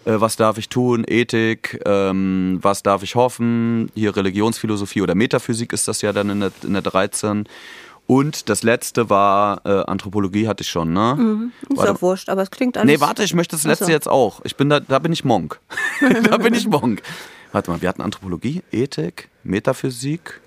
[0.06, 5.74] äh, was darf ich tun, Ethik, ähm, was darf ich hoffen, hier Religionsphilosophie oder Metaphysik
[5.74, 7.46] ist das ja dann in der, in der 13.
[8.08, 11.50] Und das letzte war äh, Anthropologie hatte ich schon, ne?
[11.70, 12.88] ist Warte- doch wurscht, aber es klingt alles.
[12.88, 13.92] Nee, warte, ich möchte das letzte so.
[13.92, 14.42] jetzt auch.
[14.44, 15.60] Ich bin da, da bin ich Monk.
[16.30, 17.02] da bin ich Monk.
[17.52, 20.42] Warte mal, wir hatten Anthropologie, Ethik, Metaphysik,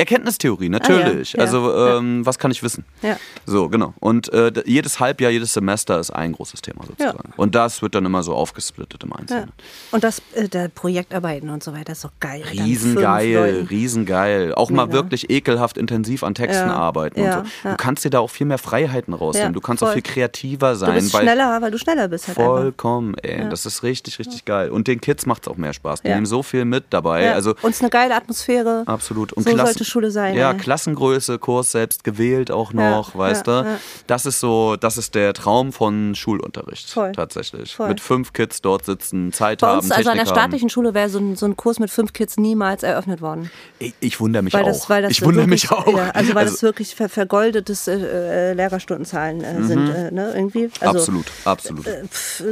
[0.00, 1.34] Erkenntnistheorie, natürlich.
[1.34, 2.84] Ah, ja, also, ähm, was kann ich wissen?
[3.02, 3.16] Ja.
[3.46, 3.94] So, genau.
[4.00, 7.32] Und äh, jedes Halbjahr, jedes Semester ist ein großes Thema sozusagen.
[7.36, 9.12] Und das wird dann immer so aufgesplittet im.
[9.12, 9.52] Einzelnen.
[9.90, 12.42] Und das äh, der Projektarbeiten und so weiter ist doch geil.
[12.50, 14.54] Riesengeil, riesengeil.
[14.54, 14.94] Auch mal Mega.
[14.98, 17.52] wirklich ekelhaft intensiv an Texten arbeiten ja, und so.
[17.64, 17.70] ja.
[17.72, 19.52] Du kannst dir da auch viel mehr Freiheiten rausnehmen.
[19.52, 19.94] Du kannst auch voll.
[19.94, 20.94] viel kreativer Du sein.
[20.94, 22.50] bist weil schneller, weil du schneller bist halt einfach.
[22.50, 23.48] Vollkommen, ey.
[23.48, 24.70] Das ist richtig, richtig geil.
[24.70, 26.02] Und den Kids macht es auch mehr Spaß.
[26.02, 27.32] Die nehmen so viel mit dabei.
[27.34, 28.84] Also und es ist eine geile Atmosphäre.
[28.86, 29.32] absolut.
[29.32, 30.36] Und so Klassen- sollte Schule sein.
[30.36, 30.56] Ja, ey.
[30.58, 33.68] Klassengröße, Kurs selbst gewählt auch noch, Ja, weißt ja, du?
[33.68, 33.76] ja.
[34.06, 36.88] Das ist so, das ist der Traum von Schulunterricht.
[36.90, 37.12] Voll.
[37.12, 37.74] Tatsächlich.
[37.74, 37.88] Voll.
[37.88, 40.32] Mit fünf Kids dort sitzen, Zeit Bei haben, uns, also an der haben.
[40.32, 43.50] staatlichen Schule, wäre so ein, so ein Kurs mit fünf Kids niemals eröffnet worden.
[43.78, 44.68] Ich, ich wundere mich Weil auch.
[44.68, 45.86] das, weil das ich wundere wirklich, mich auch.
[46.14, 50.70] Also weil das wirklich ver vergoldetes äh, äh, Lehrerstundenzahlen äh, sind, äh, ne, irgendwie.
[50.80, 51.86] Also, absolut, absolut.
[51.86, 52.44] Äh, pff, äh,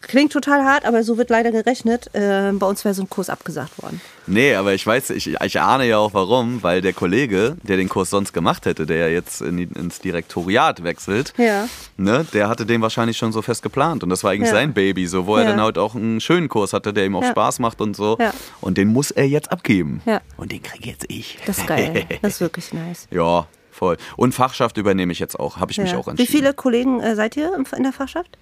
[0.00, 2.14] klingt total hart, aber so wird leider gerechnet.
[2.14, 4.00] Äh, bei uns wäre so ein Kurs abgesagt worden.
[4.26, 7.88] Nee, aber ich weiß, ich, ich ahne ja auch warum, weil der Kollege, der den
[7.88, 11.68] Kurs sonst gemacht hätte, der ja jetzt in, ins Direktoriat wechselt, Ja.
[11.96, 14.02] ne, der hatte den wahrscheinlich schon so fest geplant.
[14.02, 14.54] Und das war eigentlich Ja.
[14.56, 17.24] sein Baby, so, wo er dann halt auch einen schönen Kurs hatte, der ihm auch.
[17.24, 18.18] Spaß macht und so.
[18.60, 20.02] Und den muss er jetzt abgeben.
[20.36, 21.38] Und den kriege jetzt ich.
[21.46, 22.04] Das ist geil.
[22.22, 23.06] Das ist wirklich nice.
[23.12, 23.96] ja, voll.
[24.16, 26.30] Und Fachschaft übernehme ich jetzt auch, habe ich mich auch Wie entschieden.
[26.32, 28.36] viele Kollegen äh, seid ihr in der Fachschaft?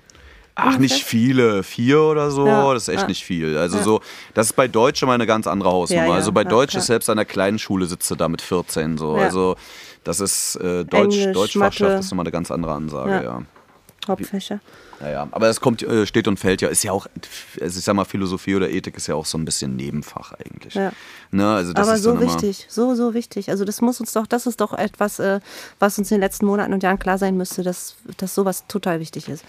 [0.61, 1.63] Ach, nicht viele.
[1.63, 3.09] Vier oder so, Ja, das ist echt ja.
[3.09, 3.57] nicht viel.
[3.57, 4.01] Also so,
[4.35, 6.03] das ist bei Deutsch mal eine ganz andere Hausnummer.
[6.03, 8.29] Ja, ja, also bei ja, Deutsch ist selbst an der kleinen Schule sitzt du da
[8.29, 9.17] mit 14 so.
[9.17, 9.25] Ja.
[9.25, 9.57] Also
[10.05, 12.01] das ist äh, Deutsch, Englisch, Deutschfachschaft Mathe.
[12.01, 13.23] ist nochmal eine ganz andere Ansage, Ja.
[13.23, 13.43] ja.
[14.09, 14.61] Hauptfächer.
[15.01, 17.07] Naja, aber es kommt, äh, steht und fällt ja, ist ja auch,
[17.55, 20.75] ich sag mal, Philosophie oder Ethik ist ja auch so ein bisschen Nebenfach eigentlich.
[20.75, 20.93] Ja.
[21.31, 23.51] Ne, also das Aber ist so immer, wichtig, so, so wichtig.
[23.51, 25.39] Also das muss uns doch, das ist doch etwas, äh,
[25.79, 28.99] was uns in den letzten Monaten und Jahren klar sein müsste, dass, dass sowas total
[28.99, 29.45] wichtig ist.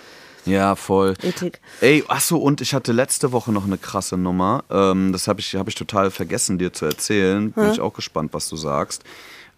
[0.50, 1.14] Ja, voll.
[1.22, 1.60] Ethik.
[1.82, 4.64] Ey, ach so, und ich hatte letzte Woche noch eine krasse Nummer.
[4.70, 7.52] Ähm, das habe ich, hab ich total vergessen, dir zu erzählen.
[7.52, 9.04] Bin ich auch gespannt, was du sagst.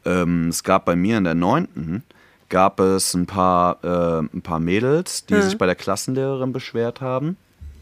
[0.05, 2.03] Ähm, es gab bei mir in der neunten
[2.51, 7.37] gab es ein paar, äh, ein paar Mädels, die sich bei der Klassenlehrerin beschwert haben.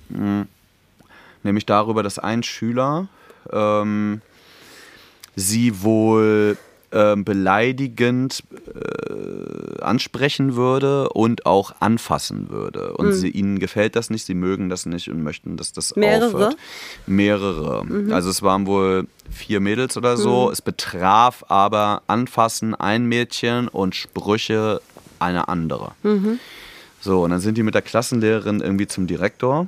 [0.09, 0.47] Mhm.
[1.43, 3.07] Nämlich darüber, dass ein Schüler
[3.51, 4.21] ähm,
[5.35, 6.57] sie wohl
[6.91, 12.93] ähm, beleidigend äh, ansprechen würde und auch anfassen würde.
[12.93, 16.27] Und sie, ihnen gefällt das nicht, sie mögen das nicht und möchten, dass das Mehrere?
[16.27, 16.57] aufhört.
[17.05, 17.85] Mehrere.
[18.11, 20.49] Also es waren wohl vier Mädels oder so.
[20.51, 24.81] Es betraf aber Anfassen ein Mädchen und Sprüche
[25.19, 25.91] eine andere.
[27.01, 29.67] So, und dann sind die mit der Klassenlehrerin irgendwie zum Direktor.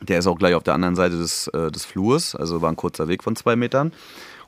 [0.00, 2.76] Der ist auch gleich auf der anderen Seite des, äh, des Flurs, also war ein
[2.76, 3.92] kurzer Weg von zwei Metern.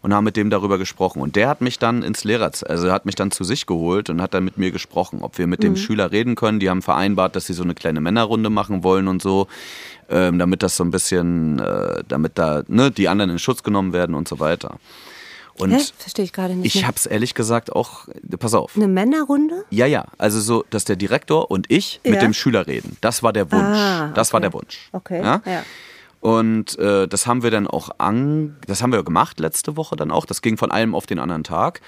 [0.05, 1.23] Und haben mit dem darüber gesprochen.
[1.23, 4.21] Und der hat mich dann ins Lehrerzimmer, also hat mich dann zu sich geholt und
[4.21, 6.61] hat dann mit mir gesprochen, ob wir mit dem Schüler reden können.
[6.61, 9.47] Die haben vereinbart, dass sie so eine kleine Männerrunde machen wollen und so,
[10.11, 13.95] ähm, damit das so ein bisschen, äh, damit da ne, die anderen in Schutz genommen
[13.95, 14.77] werden und so weiter.
[15.57, 15.81] Und Hä?
[15.97, 16.75] Verstehe ich gerade nicht.
[16.75, 16.89] ich mehr.
[16.89, 18.07] hab's ehrlich gesagt auch,
[18.39, 18.77] pass auf.
[18.77, 19.65] Eine Männerrunde?
[19.71, 20.05] Ja, ja.
[20.19, 22.21] Also so, dass der Direktor und ich mit Ja.
[22.21, 22.99] dem Schüler reden.
[23.01, 23.63] Das war der Wunsch.
[23.79, 24.51] Ah, Das war okay.
[24.51, 24.89] der Wunsch.
[24.93, 25.41] Okay, Ja?
[25.47, 25.63] ja.
[26.25, 30.11] Und äh, das haben wir dann auch an, das haben wir gemacht letzte Woche dann
[30.11, 30.25] auch.
[30.25, 31.83] Das ging von einem auf den anderen Tag.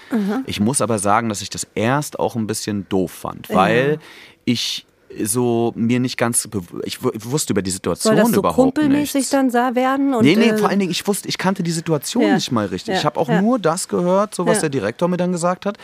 [0.44, 3.98] Ich muss aber sagen, dass ich das erst auch ein bisschen doof fand, weil
[4.44, 4.84] ich
[5.24, 6.46] so mir nicht ganz,
[6.84, 9.30] ich wu- wusste über die Situation Soll das so überhaupt kumpelmäßig nichts.
[9.30, 10.12] dann sah werden?
[10.12, 12.34] Und, Nee, nee, äh, vor allen Dingen, ich wusste, ich kannte die Situation Ja.
[12.34, 12.92] nicht mal richtig.
[12.92, 13.40] Ja, Ich habe auch ja.
[13.40, 14.60] nur das gehört, so was Ja.
[14.62, 15.78] der Direktor mir dann gesagt hat.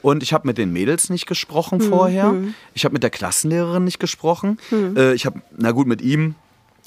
[0.00, 2.34] Und ich habe mit den Mädels nicht gesprochen Mhm, vorher.
[2.72, 4.56] Ich habe mit der Klassenlehrerin nicht gesprochen.
[4.70, 4.96] Mhm.
[4.96, 6.36] Äh, ich habe, na gut, mit ihm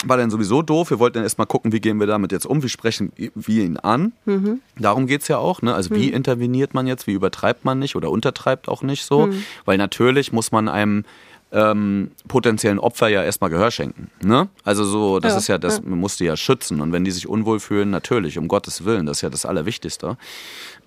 [0.06, 0.90] war dann sowieso doof.
[0.90, 3.78] Wir wollten dann erstmal gucken, wie gehen wir damit jetzt um, wie sprechen wir ihn
[3.78, 4.14] an.
[4.26, 4.62] Mhm.
[4.80, 5.62] Darum geht es ja auch.
[5.62, 5.74] Ne?
[5.74, 9.28] Also wie interveniert man jetzt, wie übertreibt man nicht oder untertreibt auch nicht so.
[9.28, 9.44] Mhm.
[9.66, 11.04] Weil natürlich muss man einem
[11.52, 14.10] ähm, potenziellen Opfer ja erstmal Gehör schenken.
[14.24, 14.48] Ne?
[14.64, 15.84] Also so, das Ja, ist ja, das ja.
[15.86, 16.82] man muss die ja schützen.
[16.82, 20.18] Und wenn die sich unwohl fühlen, natürlich, um Gottes Willen, das ist ja das Allerwichtigste.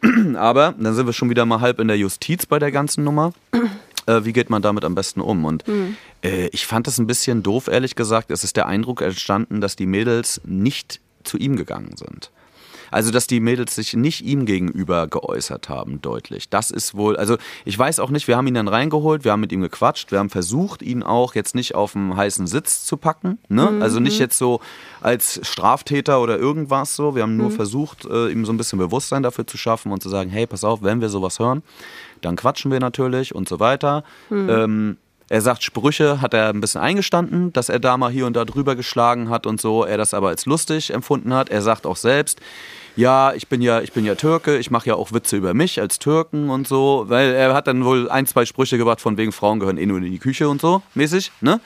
[0.37, 3.33] Aber dann sind wir schon wieder mal halb in der Justiz bei der ganzen Nummer.
[4.07, 5.45] Äh, wie geht man damit am besten um?
[5.45, 5.65] Und
[6.23, 8.31] äh, ich fand das ein bisschen doof, ehrlich gesagt.
[8.31, 12.31] Es ist der Eindruck entstanden, dass die Mädels nicht zu ihm gegangen sind.
[12.95, 16.49] Also, dass die Mädels sich nicht ihm gegenüber geäußert haben, deutlich.
[16.49, 19.41] Das ist wohl, also ich weiß auch nicht, wir haben ihn dann reingeholt, wir haben
[19.41, 22.97] mit ihm gequatscht, wir haben versucht, ihn auch jetzt nicht auf einen heißen Sitz zu
[22.97, 23.39] packen.
[23.49, 23.79] Ne?
[23.81, 24.61] Also nicht jetzt so
[25.01, 27.17] als Straftäter oder irgendwas so.
[27.17, 30.09] Wir haben nur versucht, äh, ihm so ein bisschen Bewusstsein dafür zu schaffen und zu
[30.09, 31.65] sagen, hey, pass auf, wenn wir sowas hören,
[32.25, 34.05] dann quatschen wir natürlich und so weiter.
[34.31, 34.97] Ähm,
[35.29, 38.45] er sagt, Sprüche hat er ein bisschen eingestanden, dass er da mal hier und da
[38.45, 41.49] drüber geschlagen hat und so, er das aber als lustig empfunden hat.
[41.49, 42.41] Er sagt auch selbst,
[42.97, 45.81] ja, ich bin ja, ich bin ja Türke, ich mache ja auch Witze über mich
[45.81, 49.33] als Türken und so, weil er hat dann wohl ein, zwei Sprüche gebracht von wegen
[49.33, 51.61] Frauen gehören eh nur in die Küche und so, mäßig, ne?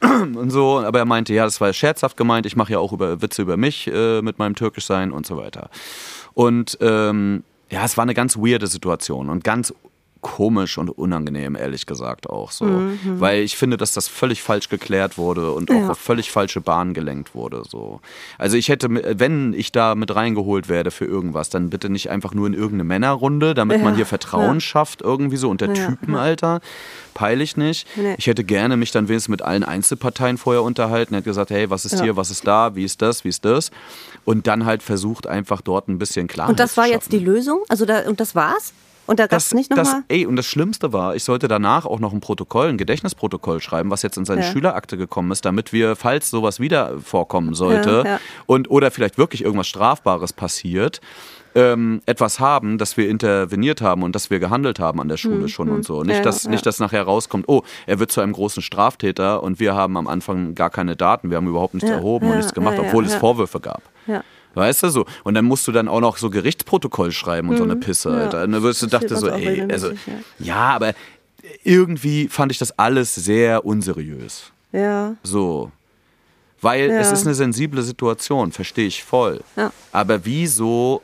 [0.04, 3.22] Und so, aber er meinte, ja, das war scherzhaft gemeint, ich mache ja auch über,
[3.22, 5.70] Witze über mich äh, mit meinem Türkisch sein und so weiter.
[6.34, 9.74] Und ähm, ja, es war eine ganz weirde Situation und ganz
[10.24, 12.66] komisch und unangenehm, ehrlich gesagt auch so.
[13.04, 15.90] Weil ich finde, dass das völlig falsch geklärt wurde und auch Ja.
[15.90, 17.62] auf völlig falsche Bahn gelenkt wurde.
[17.68, 18.00] So.
[18.38, 22.32] Also ich hätte, wenn ich da mit reingeholt werde für irgendwas, dann bitte nicht einfach
[22.32, 24.60] nur in irgendeine Männerrunde, damit man Ja, hier Vertrauen ja.
[24.60, 26.18] schafft irgendwie so unter Typen, ja.
[26.20, 26.60] Alter.
[27.12, 27.86] Peil ich nicht.
[27.96, 28.14] Nee.
[28.18, 31.84] Ich hätte gerne mich dann wenigstens mit allen Einzelparteien vorher unterhalten, hätte gesagt, hey, was
[31.84, 33.70] ist hier, was ist da, wie ist das, wie ist das?
[34.24, 37.18] Und dann halt versucht einfach dort ein bisschen Klarheit Und das war jetzt die.
[37.18, 37.62] Lösung?
[37.68, 38.72] Also da, und das war's?
[39.06, 40.02] Und da gab es Das, nicht nochmal?
[40.08, 43.90] ey, und das Schlimmste war, ich sollte danach auch noch ein Protokoll, ein Gedächtnisprotokoll schreiben,
[43.90, 44.50] was jetzt in seine Ja.
[44.50, 48.20] Schülerakte gekommen ist, damit wir, falls sowas wieder vorkommen sollte Ja, ja.
[48.46, 51.00] und oder vielleicht wirklich irgendwas Strafbares passiert,
[51.56, 55.48] ähm, etwas haben, dass wir interveniert haben und dass wir gehandelt haben an der Schule
[55.48, 56.02] schon und so.
[56.02, 59.60] Nicht, Mhm, dass, nicht, dass nachher rauskommt, oh, er wird zu einem großen Straftäter und
[59.60, 62.76] wir haben am Anfang gar keine Daten, wir haben überhaupt nichts erhoben und nichts gemacht,
[62.80, 63.14] obwohl es.
[63.14, 63.82] Vorwürfe gab.
[64.06, 64.24] Ja.
[64.54, 65.04] Weißt du so?
[65.24, 68.14] Und dann musst du dann auch noch so Gerichtsprotokoll schreiben und so eine Pisse, Mhm.
[68.16, 68.42] Ja, Alter.
[68.44, 69.90] Und dann wirst du das dachte so, ey, also,
[70.38, 70.92] ja, aber
[71.62, 74.44] irgendwie fand ich das alles sehr unseriös.
[74.72, 75.14] Ja.
[75.22, 75.70] So.
[76.60, 76.98] Weil Ja.
[77.00, 79.40] es ist eine sensible Situation, verstehe ich voll.
[79.56, 79.72] Ja.
[79.92, 81.02] Aber wieso,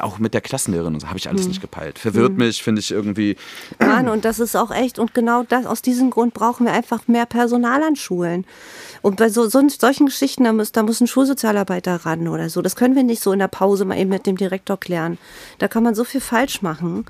[0.00, 1.30] auch mit der Klassenlehrerin, und so, habe ich Mhm.
[1.32, 1.98] alles nicht gepeilt.
[1.98, 3.36] Verwirrt mich, finde ich irgendwie.
[3.78, 7.06] Mann, und das ist auch echt, und genau das, aus diesem Grund brauchen wir einfach
[7.08, 8.44] mehr Personal an Schulen.
[9.02, 12.62] Und bei so, so solchen Geschichten, da muss, da muss ein Schulsozialarbeiter ran oder so.
[12.62, 15.18] Das können wir nicht so in der Pause mal eben mit dem Direktor klären.
[15.58, 17.04] Da kann man so viel falsch machen.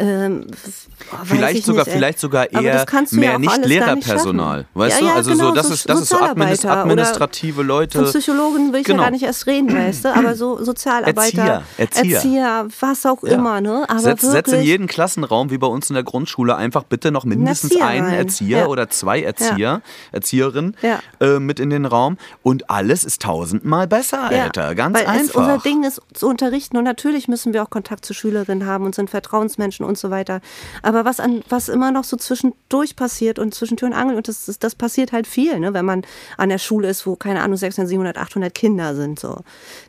[0.00, 0.88] Ähm, weiß
[1.24, 4.58] Vielleicht ich sogar, nicht, vielleicht sogar eher ja mehr auch nicht Lehrerpersonal.
[4.60, 4.66] schaffen.
[4.74, 5.06] weißt Ja, du?
[5.10, 7.98] ja, also genau, so, das so ist, das ist so administ administrative Leute.
[7.98, 8.98] Von Psychologen will ich Genau.
[8.98, 10.14] ja gar nicht erst reden, weißt du?
[10.14, 12.68] Aber so Sozialarbeiter, Erzieher, Erzieher.
[12.80, 13.32] was auch Ja.
[13.32, 13.86] immer, ne?
[13.88, 17.10] Aber setz, wirklich, setz in jeden Klassenraum, wie bei uns in der Grundschule, einfach bitte
[17.10, 18.14] noch mindestens Erzieher einen rein.
[18.14, 18.66] Erzieher Ja.
[18.66, 19.82] oder zwei Erzieher,
[20.12, 21.00] Erzieherinnen Ja.
[21.20, 24.76] äh, mit in den Raum und alles ist tausendmal besser, Ja, Alter.
[24.76, 25.40] Ganz weil Es, einfach.
[25.40, 28.94] unser Ding ist zu unterrichten und natürlich müssen wir auch Kontakt zu Schülerinnen haben und
[28.94, 30.40] sind Vertrauensmenschen und so weiter.
[30.82, 34.28] Aber was, an, was immer noch so zwischendurch passiert und zwischen Tür und Angel, und
[34.28, 36.02] das, das, das passiert halt viel, ne, wenn man
[36.36, 39.18] an der Schule ist, wo, keine Ahnung, 600, 700, 800 Kinder sind.
[39.18, 39.40] So.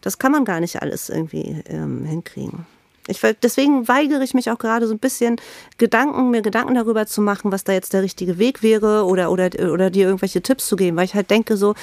[0.02, 2.66] Das kann man gar nicht alles irgendwie ähm, hinkriegen.
[3.10, 5.38] Ich, deswegen weigere ich mich auch gerade so ein bisschen
[5.78, 9.50] Gedanken, mir Gedanken darüber zu machen, was da jetzt der richtige Weg wäre oder, oder,
[9.72, 11.76] oder dir irgendwelche Tipps zu geben, weil ich halt denke so,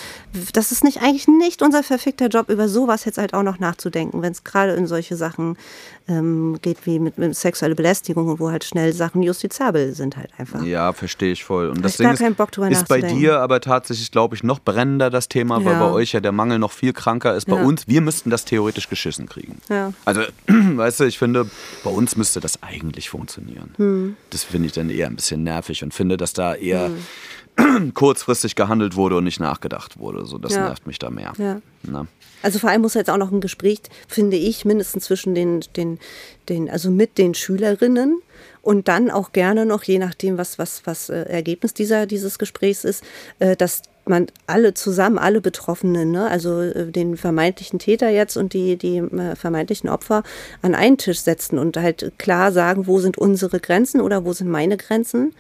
[0.53, 4.23] das ist nicht eigentlich nicht unser verfickter Job, über sowas jetzt halt auch noch nachzudenken,
[4.23, 5.57] wenn es gerade in solche Sachen
[6.09, 10.31] ähm, geht wie mit, mit sexuelle Belästigung und wo halt schnell Sachen justiziabel sind halt
[10.39, 10.63] einfach.
[10.63, 11.69] Ja, verstehe ich voll.
[11.71, 14.45] Und das ich Ding ist, keinen Bock, drüber ist bei dir aber tatsächlich, glaube ich,
[14.45, 15.81] noch brennender das Thema, weil Ja.
[15.81, 17.47] bei euch ja der Mangel noch viel kranker ist.
[17.47, 17.63] Bei Ja.
[17.63, 19.59] uns, wir müssten das theoretisch geschissen kriegen.
[19.69, 19.93] Ja.
[20.05, 21.49] Also, weißt du, ich finde,
[21.85, 23.75] bei uns müsste das eigentlich funktionieren.
[23.77, 24.17] Hm.
[24.31, 26.91] Das finde ich dann eher ein bisschen nervig und finde, dass da eher
[27.95, 30.27] kurzfristig gehandelt wurde und nicht nachgedacht wurde.
[30.27, 30.67] So, das Ja.
[30.69, 31.33] nervt mich da mehr.
[31.39, 31.61] Ja.
[31.83, 32.07] Ne?
[32.43, 35.99] Also vor allem muss jetzt auch noch ein Gespräch, finde ich, mindestens zwischen den, den,
[36.49, 38.21] den, also mit den Schülerinnen
[38.63, 42.85] und dann auch gerne noch, je nachdem, was, was, was äh, Ergebnis dieser, dieses Gesprächs
[42.85, 43.03] ist,
[43.39, 48.53] äh, dass man alle zusammen, alle Betroffenen, ne, also äh, den vermeintlichen Täter jetzt und
[48.53, 50.23] die, die äh, vermeintlichen Opfer
[50.63, 54.49] an einen Tisch setzen und halt klar sagen, wo sind unsere Grenzen oder wo sind
[54.49, 55.35] meine Grenzen.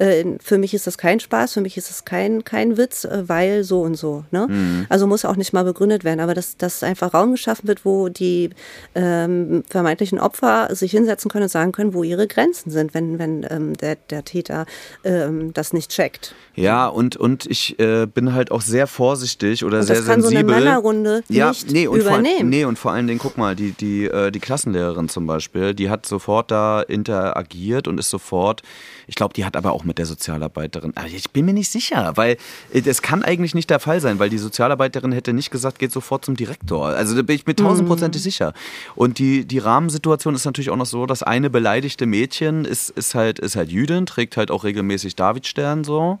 [0.00, 3.28] Äh, für mich ist das kein Spaß, für mich ist das kein, kein Witz, äh,
[3.28, 4.24] weil so und so.
[4.30, 4.86] Ne?
[4.88, 8.08] Also muss auch nicht mal begründet werden, aber dass, dass einfach Raum geschaffen wird, wo
[8.08, 8.50] die
[8.94, 13.46] ähm, vermeintlichen Opfer sich hinsetzen können und sagen können, wo ihre Grenzen sind, wenn, wenn
[13.50, 14.66] ähm, der, der Täter
[15.04, 16.34] ähm, das nicht checkt.
[16.54, 20.22] Ja, und, und ich äh, bin halt auch sehr vorsichtig oder Und sehr das kann
[20.22, 20.48] sensibel.
[20.48, 22.48] so eine Männerrunde ja, nicht nee, und Vor, übernehmen.
[22.48, 25.90] nee, und vor allen Dingen, guck mal, die, die, äh, die Klassenlehrerin zum Beispiel, die
[25.90, 28.62] hat sofort da interagiert und ist sofort,
[29.06, 32.12] ich glaube, die hat aber auch mit der Sozialarbeiterin, aber ich bin mir nicht sicher,
[32.14, 32.36] weil
[32.72, 35.90] äh, das kann eigentlich nicht der Fall sein, weil die Sozialarbeiterin hätte nicht gesagt, geht
[35.90, 36.86] sofort zum Direktor.
[36.86, 38.54] Also da bin ich mir tausendprozentig sicher.
[38.94, 43.16] Und die, die Rahmensituation ist natürlich auch noch so, dass eine beleidigte Mädchen ist, ist,
[43.16, 46.18] halt, ist halt Jüdin, trägt halt auch regelmäßig Davidstern so.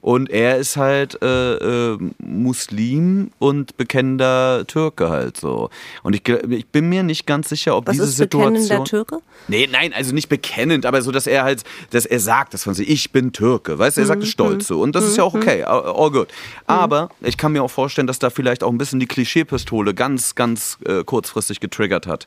[0.00, 5.70] Und er ist halt äh, äh, Muslim und bekennender Türke halt so.
[6.02, 8.84] Und ich, ich bin mir nicht ganz sicher, ob Was diese ist bekennender Situation.
[8.84, 9.18] Türke?
[9.48, 12.74] Nee, nein, also nicht bekennend, aber so, dass er halt, dass er sagt das von
[12.74, 14.80] sich, ich bin Türke, weißt du, er Mhm, sagt es stolz so.
[14.82, 16.28] Und das ist ja auch okay, all good.
[16.66, 20.34] Aber ich kann mir auch vorstellen, dass da vielleicht auch ein bisschen die Klischeepistole ganz,
[20.34, 22.26] ganz äh, kurzfristig getriggert hat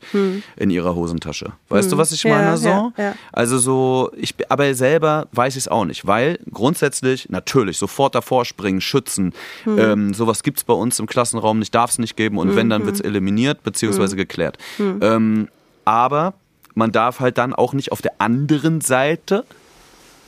[0.56, 1.54] in ihrer Hosentasche.
[1.70, 2.30] Weißt du, was ich Mhm.
[2.32, 2.68] Ja, meine so?
[2.70, 3.16] ja, ja.
[3.32, 8.46] Also so, ich, aber selber weiß ich es auch nicht, weil grundsätzlich natürlich sofort davor
[8.46, 9.34] springen, schützen,
[9.66, 9.78] Hm.
[9.80, 12.70] ähm, sowas gibt es bei uns im Klassenraum nicht, darf es nicht geben und wenn,
[12.70, 14.16] dann wird es eliminiert bzw.
[14.16, 14.58] geklärt.
[14.80, 15.48] Ähm,
[15.86, 16.34] aber
[16.74, 19.46] man darf halt dann auch nicht auf der anderen Seite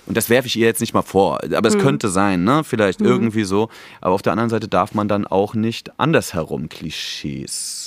[0.08, 1.82] und das werfe ich ihr jetzt nicht mal vor, aber es Hm.
[1.82, 2.63] könnte sein, ne?
[2.63, 3.70] Vielleicht irgendwie so.
[4.02, 7.87] Aber auf der anderen Seite darf man dann auch nicht andersherum Klischees.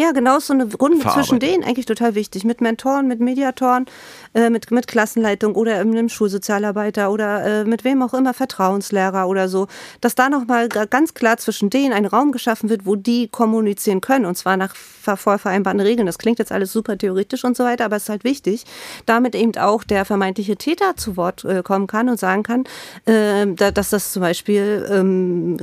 [0.00, 2.44] Ja, genau, so eine Runde zwischen denen eigentlich total wichtig.
[2.44, 3.84] Mit Mentoren, mit Mediatoren,
[4.32, 9.50] äh, mit, mit Klassenleitung oder einem Schulsozialarbeiter oder äh, mit wem auch immer, Vertrauenslehrer oder
[9.50, 9.66] so.
[10.00, 14.24] Dass da nochmal ganz klar zwischen denen ein Raum geschaffen wird, wo die kommunizieren können
[14.24, 16.06] und zwar nach ver- vorher vereinbarten Regeln.
[16.06, 18.64] Das klingt jetzt alles super theoretisch und so weiter, aber es ist halt wichtig,
[19.04, 22.64] damit eben auch der vermeintliche Täter zu Wort äh, kommen kann und sagen kann,
[23.04, 25.58] äh, da, dass das zum Beispiel ähm,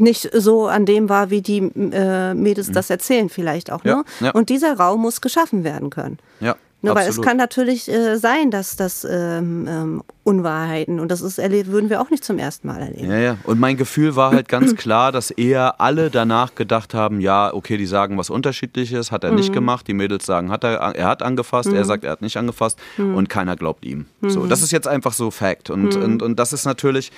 [0.00, 3.82] nicht so an dem war, wie die äh, Mädels das erzählen vielleicht auch.
[3.84, 3.90] Mhm.
[3.90, 4.04] Ja, Ne?
[4.20, 4.30] ja.
[4.32, 6.18] Und dieser Raum muss geschaffen werden können.
[6.40, 6.56] Ja.
[6.82, 11.38] Ne, weil es kann natürlich äh, sein, dass das ähm, ähm, Unwahrheiten und das ist
[11.38, 13.10] erlebt, würden wir auch nicht zum ersten Mal erleben.
[13.10, 13.36] Ja, ja.
[13.44, 17.78] Und mein Gefühl war halt ganz klar, dass eher alle danach gedacht haben, ja, okay,
[17.78, 19.36] die sagen was Unterschiedliches, hat er Mhm.
[19.36, 19.88] nicht gemacht.
[19.88, 23.14] Die Mädels sagen, hat er, er hat angefasst, er sagt, er hat nicht angefasst Mhm.
[23.14, 24.04] und keiner glaubt ihm.
[24.20, 25.70] So, das ist jetzt einfach so Fact.
[25.70, 27.10] Und, und, und das ist natürlich,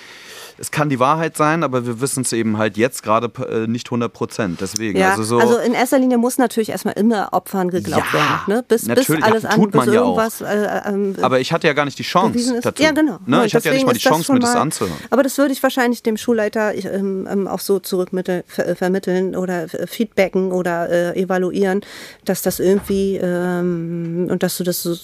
[0.59, 3.87] es kann die Wahrheit sein, aber wir wissen es eben halt jetzt gerade äh, nicht
[3.87, 4.61] 100 Prozent.
[4.61, 5.39] Deswegen, Ja, also so.
[5.39, 8.65] also in erster Linie muss natürlich erstmal immer Opfern geglaubt Ja, werden, ne?
[8.67, 10.17] bis, bis alles ja, an, tut bis man ja auch.
[10.17, 10.41] irgendwas.
[10.41, 12.83] Äh, ähm, aber ich hatte ja gar nicht die Chance dazu.
[12.83, 13.19] Ja, genau.
[13.25, 13.39] Ne?
[13.41, 14.97] Und Ich hatte ja nicht mal die Chance, mir das anzuhören.
[15.09, 19.73] Aber das würde ich wahrscheinlich dem Schulleiter ähm, ähm, auch so zurückmittel, ver, vermitteln oder
[19.73, 21.81] äh, feedbacken oder äh, evaluieren,
[22.25, 24.95] dass das irgendwie ähm, und dass du das so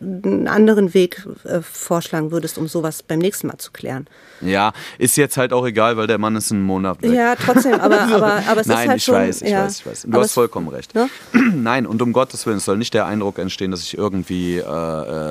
[0.00, 4.06] einen anderen Weg äh, vorschlagen würdest, um sowas beim nächsten Mal zu klären.
[4.40, 7.12] Ja, ist jetzt halt auch egal, weil der Mann ist einen Monat weg.
[7.12, 9.14] Ja, trotzdem, aber, aber, aber es Nein, ist halt ich schon.
[9.14, 9.64] weiß, ich ja.
[9.64, 10.02] weiß, ich weiß.
[10.02, 10.94] Du Aber hast vollkommen recht.
[10.94, 11.08] Ne?
[11.54, 14.60] Nein, und um Gottes Willen, es soll nicht der Eindruck entstehen, dass ich irgendwie äh,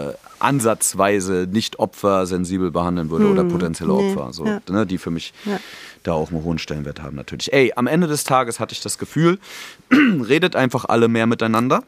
[0.10, 4.62] äh, ansatzweise nicht Opfer sensibel behandeln würde oder potenzielle Hm, nee, Opfer, so, ja.
[4.70, 5.60] ne, die für mich Ja.
[6.04, 7.54] da auch einen hohen Stellenwert haben natürlich.
[7.54, 9.40] Ey, am Ende des Tages hatte ich das Gefühl,
[9.92, 11.84] redet einfach alle mehr miteinander,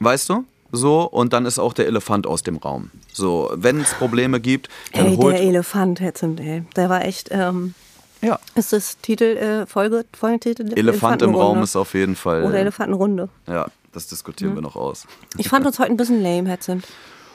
[0.00, 0.44] weißt du?
[0.74, 2.90] So, und dann ist auch der Elefant aus dem Raum.
[3.12, 5.34] So, wenn es Probleme gibt, dann Ey, holt.
[5.36, 7.28] der Elefant ey, der war echt.
[7.30, 7.74] Ähm,
[8.20, 8.38] ja.
[8.54, 10.72] ist das Titel, äh, Folge, Folgentitel?
[10.76, 12.42] Elefant im Raum ist auf jeden Fall.
[12.44, 13.28] Oder äh, Elefantenrunde.
[13.46, 15.06] Ja, das diskutieren wir noch aus.
[15.38, 16.84] Ich fand uns heute ein bisschen lame, Hetzend.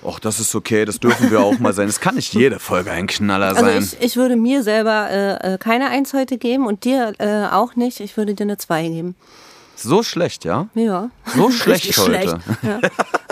[0.02, 1.89] Och, das ist okay, das dürfen wir auch mal sein.
[1.89, 3.84] Es kann nicht jede Folge ein Knaller Also sein.
[3.84, 7.75] ich, ich würde mir selber äh, äh, keine Eins heute geben und dir äh, auch
[7.75, 7.99] nicht.
[7.99, 9.15] Ich würde dir eine Zwei geben.
[9.84, 10.68] So schlecht, ja?
[10.76, 11.10] Ja.
[11.26, 12.10] So schlecht heute.
[12.10, 12.38] schlecht.
[12.63, 12.80] Ja.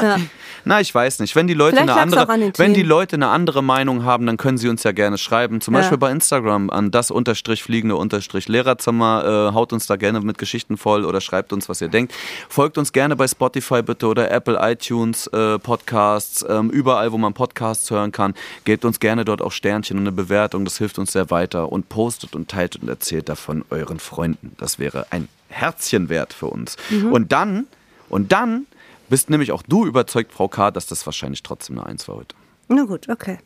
[0.01, 0.17] Ja.
[0.67, 1.33] Na, ich weiß nicht.
[1.33, 2.83] Wenn die Leute Vielleicht eine andere, wenn die.
[2.83, 5.61] Leute eine andere Meinung haben, dann können sie uns ja gerne schreiben.
[5.61, 5.79] Zum Ja.
[5.79, 9.49] Beispiel bei Instagram an das unterstrich fliegende unterstrich Lehrerzimmer.
[9.51, 12.13] Äh, haut uns da gerne mit Geschichten voll oder schreibt uns, was ihr denkt.
[12.49, 17.33] Folgt uns gerne bei Spotify bitte oder Apple iTunes äh, Podcasts, ähm, überall, wo man
[17.33, 18.33] Podcasts hören kann.
[18.65, 20.65] Gebt uns gerne dort auch Sternchen und eine Bewertung.
[20.65, 21.71] Das hilft uns sehr weiter.
[21.71, 24.53] Und postet und teilt und erzählt davon euren Freunden.
[24.57, 26.77] Das wäre ein Herzchen wert für uns.
[26.89, 27.11] Mhm.
[27.11, 27.67] Und dann,
[28.09, 28.65] und dann
[29.09, 32.35] bist nämlich auch du überzeugt, Frau K., dass das wahrscheinlich trotzdem eine Eins war heute.
[32.67, 33.37] Na gut, okay.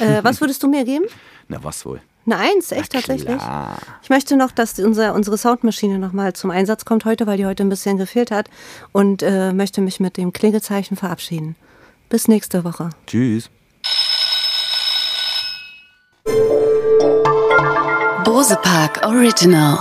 [0.00, 1.04] Äh, was würdest du mir geben?
[1.48, 2.00] Na, was wohl?
[2.26, 3.38] Eine Eins, echt Na tatsächlich?
[3.38, 3.78] klar.
[4.02, 7.62] Ich möchte noch, dass unser, unsere Soundmaschine nochmal zum Einsatz kommt heute, weil die heute
[7.62, 8.50] ein bisschen gefehlt hat.
[8.92, 11.54] Und äh, möchte mich mit dem Klingelzeichen verabschieden.
[12.08, 12.90] Bis nächste Woche.
[13.06, 13.48] Tschüss.
[18.24, 19.78] Bose Park Original.